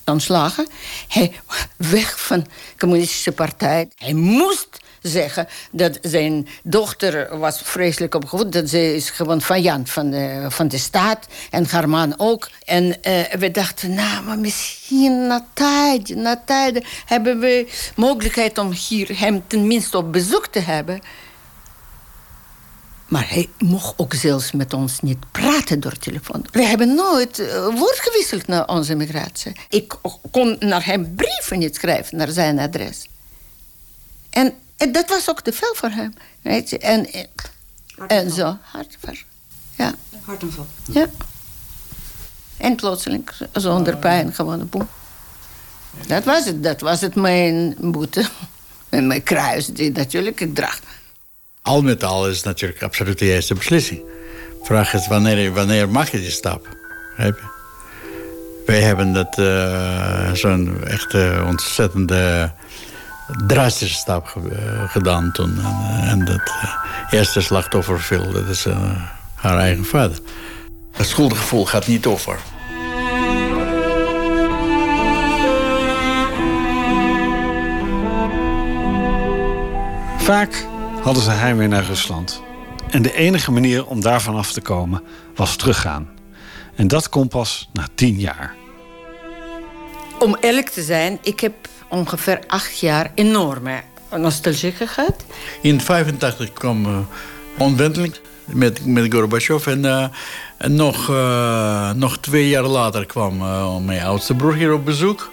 ontslagen. 0.06 0.68
Hij 1.08 1.32
weg 1.78 2.20
van 2.20 2.40
de 2.40 2.50
communistische 2.78 3.32
partij. 3.32 3.90
Hij 3.96 4.14
moest 4.14 4.80
zeggen 5.04 5.48
dat 5.72 5.98
zijn 6.02 6.48
dochter 6.64 7.38
was 7.38 7.62
vreselijk 7.64 8.16
opgevoed. 8.16 8.52
Dat 8.52 8.70
ze 8.70 8.96
is 8.96 9.10
gewoon 9.10 9.42
vijand 9.42 9.90
van 9.90 10.10
de, 10.10 10.46
van 10.50 10.68
de 10.68 10.78
staat. 10.78 11.28
En 11.50 11.66
haar 11.70 11.90
man 11.90 12.14
ook. 12.18 12.50
En 12.66 12.84
uh, 12.84 12.94
we 13.40 13.52
dachten, 13.52 13.94
nou, 13.94 14.24
maar 14.24 14.40
misschien 14.40 15.28
na 15.28 15.46
tijd, 15.54 16.16
na 16.16 16.42
tijden... 16.46 16.84
hebben 17.06 17.40
we 17.40 17.72
mogelijkheid 17.96 18.58
om 18.58 18.72
hier 18.72 19.20
hem 19.20 19.44
tenminste 19.48 19.98
op 19.98 20.12
bezoek 20.12 20.48
te 20.48 20.60
hebben... 20.60 21.02
Maar 23.08 23.30
hij 23.30 23.50
mocht 23.58 23.94
ook 23.98 24.14
zelfs 24.14 24.52
met 24.52 24.74
ons 24.74 25.02
niet 25.02 25.32
praten 25.32 25.80
door 25.80 25.98
telefoon. 25.98 26.46
We 26.52 26.64
hebben 26.64 26.96
nooit 26.96 27.40
uh, 27.40 27.66
woord 27.66 28.00
gewisseld 28.00 28.48
naar 28.48 28.68
onze 28.68 28.96
migratie. 28.96 29.52
Ik 29.70 29.96
kon 30.32 30.56
naar 30.60 30.86
hem 30.86 31.16
brieven 31.16 31.60
niet 31.60 31.76
schrijven, 31.76 32.18
naar 32.18 32.30
zijn 32.30 32.60
adres. 32.60 33.08
En 34.30 34.54
en 34.78 34.92
dat 34.92 35.10
was 35.10 35.30
ook 35.30 35.42
te 35.42 35.54
veel 35.54 35.74
voor 35.76 35.90
hem. 35.90 36.14
Weet 36.42 36.70
je? 36.70 36.78
En, 36.78 37.08
en 38.08 38.32
zo, 38.32 38.58
hartaanval. 38.62 39.16
Ja. 39.78 39.94
Hartaanval. 40.22 40.68
Ja. 40.92 41.06
En 42.58 42.76
plotseling, 42.76 43.30
zonder 43.54 43.98
pijn, 43.98 44.34
gewoon 44.34 44.60
een 44.60 44.70
boem. 44.70 44.88
Dat 46.08 46.24
was 46.24 46.46
het, 46.46 46.64
dat 46.64 46.82
was 46.82 47.02
het 47.02 47.16
mijn 47.16 47.76
boete. 47.80 48.26
En 48.90 49.08
mijn 49.08 49.24
kruis, 49.24 49.68
die 49.68 49.92
natuurlijk 49.92 50.42
ik 50.42 50.56
draag. 50.56 50.80
Al 51.62 51.82
met 51.82 52.04
al 52.04 52.30
is 52.30 52.36
het 52.36 52.46
natuurlijk 52.46 52.84
absoluut 52.84 53.20
de 53.20 53.26
juiste 53.26 53.54
beslissing. 53.54 54.02
Vraag 54.62 54.94
is 54.94 55.08
wanneer, 55.08 55.54
wanneer 55.54 55.90
mag 55.90 56.12
je 56.12 56.20
die 56.20 56.32
stap? 56.32 56.68
Heb 57.16 57.38
je? 57.38 57.46
Wij 58.66 58.82
hebben 58.82 59.14
dat 59.14 59.38
uh, 59.38 60.32
zo'n 60.34 60.84
echt 60.84 61.14
ontzettende 61.46 62.54
drastische 63.48 63.96
stap 63.96 64.36
uh, 64.38 64.90
gedaan 64.90 65.32
toen. 65.32 65.58
En, 65.58 65.76
uh, 65.82 66.12
en 66.12 66.26
dat 66.26 66.48
uh, 66.48 66.76
eerste 67.10 67.42
slachtoffer 67.42 68.02
viel, 68.02 68.32
dat 68.32 68.48
is 68.48 68.66
haar 69.36 69.58
eigen 69.58 69.86
vader. 69.86 70.18
Het 70.92 71.08
schuldgevoel 71.08 71.66
gaat 71.66 71.88
niet 71.88 72.06
over. 72.06 72.40
Vaak 80.18 80.66
hadden 81.02 81.24
ze 81.24 81.30
heimwee 81.30 81.68
naar 81.68 81.84
Rusland. 81.84 82.42
En 82.90 83.02
de 83.02 83.14
enige 83.14 83.52
manier 83.52 83.86
om 83.86 84.02
daarvan 84.02 84.36
af 84.36 84.52
te 84.52 84.62
komen 84.62 85.04
was 85.36 85.56
teruggaan. 85.56 86.10
En 86.76 86.88
dat 86.88 87.10
kon 87.10 87.28
pas 87.28 87.70
na 87.74 87.88
tien 87.96 88.20
jaar. 88.20 88.56
Om 90.20 90.38
eerlijk 90.40 90.70
te 90.70 90.82
zijn, 90.82 91.20
ik 91.22 91.40
heb 91.40 91.54
ongeveer 91.94 92.40
acht 92.48 92.80
jaar 92.80 93.12
enorme 93.16 93.82
nostalgie 94.18 94.72
gehad. 94.72 95.16
In 95.62 95.82
85 95.82 96.54
kwam 96.54 96.86
uh, 96.86 96.98
onwendelijk 97.58 98.22
met, 98.46 98.86
met 98.86 99.14
Gorbachev. 99.14 99.68
En, 99.68 99.84
uh, 99.84 100.06
en 100.58 100.76
nog, 100.76 101.10
uh, 101.10 101.92
nog 101.92 102.18
twee 102.18 102.50
jaar 102.50 102.64
later 102.64 103.06
kwam 103.06 103.38
mijn 103.86 104.02
oudste 104.02 104.36
broer 104.36 104.54
hier 104.54 104.74
op 104.74 104.86
bezoek. 104.86 105.32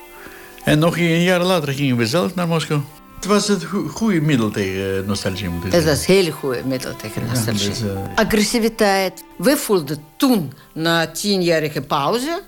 En 0.64 0.78
nog 0.78 0.96
een 0.96 1.22
jaar 1.22 1.42
later 1.42 1.72
gingen 1.72 1.96
we 1.96 2.06
zelf 2.06 2.34
naar 2.34 2.48
Moskou. 2.48 2.80
Het 3.16 3.28
was 3.28 3.48
het 3.48 3.66
goede 3.88 4.20
middel 4.20 4.50
tegen 4.50 5.04
nostalgie. 5.06 5.48
Moet 5.48 5.72
het 5.72 5.84
was 5.84 6.06
een 6.08 6.14
hele 6.14 6.30
goede 6.30 6.62
middel 6.64 6.96
tegen 6.96 7.26
nostalgie. 7.26 7.68
Ja, 7.68 7.74
dus, 7.74 8.14
Agressiviteit. 8.14 9.24
We 9.38 9.56
voelden 9.56 9.98
toen, 10.16 10.52
na 10.72 11.06
tienjarige 11.06 11.80
pauze... 11.80 12.40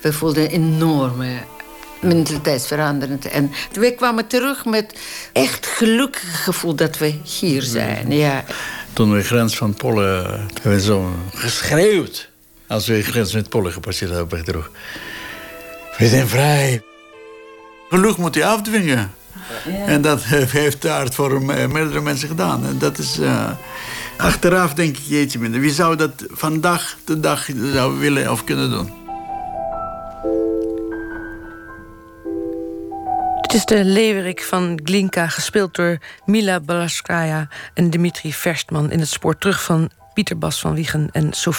we 0.00 0.12
voelden 0.12 0.50
enorme 0.50 1.30
mentaliteitsveranderend. 2.00 3.24
En 3.28 3.50
we 3.72 3.94
kwamen 3.94 4.26
terug 4.26 4.64
met 4.64 4.98
echt 5.32 5.66
gelukkig 5.66 6.44
gevoel 6.44 6.74
dat 6.74 6.98
we 6.98 7.14
hier 7.40 7.62
zijn. 7.62 8.12
Ja. 8.12 8.44
Toen 8.92 9.12
we 9.12 9.18
de 9.18 9.24
grens 9.24 9.56
van 9.56 9.74
Polen 9.74 10.24
hebben 10.52 10.72
we 10.72 10.80
zo 10.80 11.14
geschreeuwd. 11.34 12.28
Als 12.66 12.86
we 12.86 12.94
de 12.94 13.02
grens 13.02 13.32
met 13.32 13.48
Polen 13.48 13.72
gepasseerd 13.72 14.10
hebben 14.10 14.44
terug. 14.44 14.70
We 15.98 16.08
zijn 16.08 16.28
vrij. 16.28 16.82
Geluk 17.88 18.16
moet 18.16 18.34
je 18.34 18.44
afdwingen. 18.44 19.10
Ja. 19.64 19.86
En 19.86 20.02
dat 20.02 20.22
heeft 20.24 20.82
de 20.82 20.90
aard 20.90 21.14
voor 21.14 21.42
meerdere 21.42 22.00
mensen 22.00 22.28
gedaan. 22.28 22.66
En 22.66 22.78
dat 22.78 22.98
is... 22.98 23.18
Uh, 23.18 23.50
achteraf 24.16 24.74
denk 24.74 24.96
ik, 24.96 25.02
jeetje 25.06 25.38
minder. 25.38 25.60
Wie 25.60 25.72
zou 25.72 25.96
dat 25.96 26.12
vandaag 26.30 26.96
de 27.04 27.20
dag 27.20 27.48
zou 27.72 27.98
willen 27.98 28.30
of 28.30 28.44
kunnen 28.44 28.70
doen? 28.70 28.97
Het 33.48 33.56
is 33.56 33.64
de 33.64 33.84
leeuwerik 33.84 34.42
van 34.42 34.80
Glinka, 34.84 35.28
gespeeld 35.28 35.74
door 35.74 35.98
Mila 36.24 36.60
Balaskaya 36.60 37.48
en 37.74 37.90
Dimitri 37.90 38.32
Verstman... 38.32 38.90
in 38.90 38.98
het 38.98 39.08
spoor 39.08 39.38
terug 39.38 39.62
van 39.62 39.90
Pieter 40.14 40.38
Bas 40.38 40.60
van 40.60 40.74
Wiegen 40.74 41.08
en 41.12 41.32
Sofie. 41.32 41.56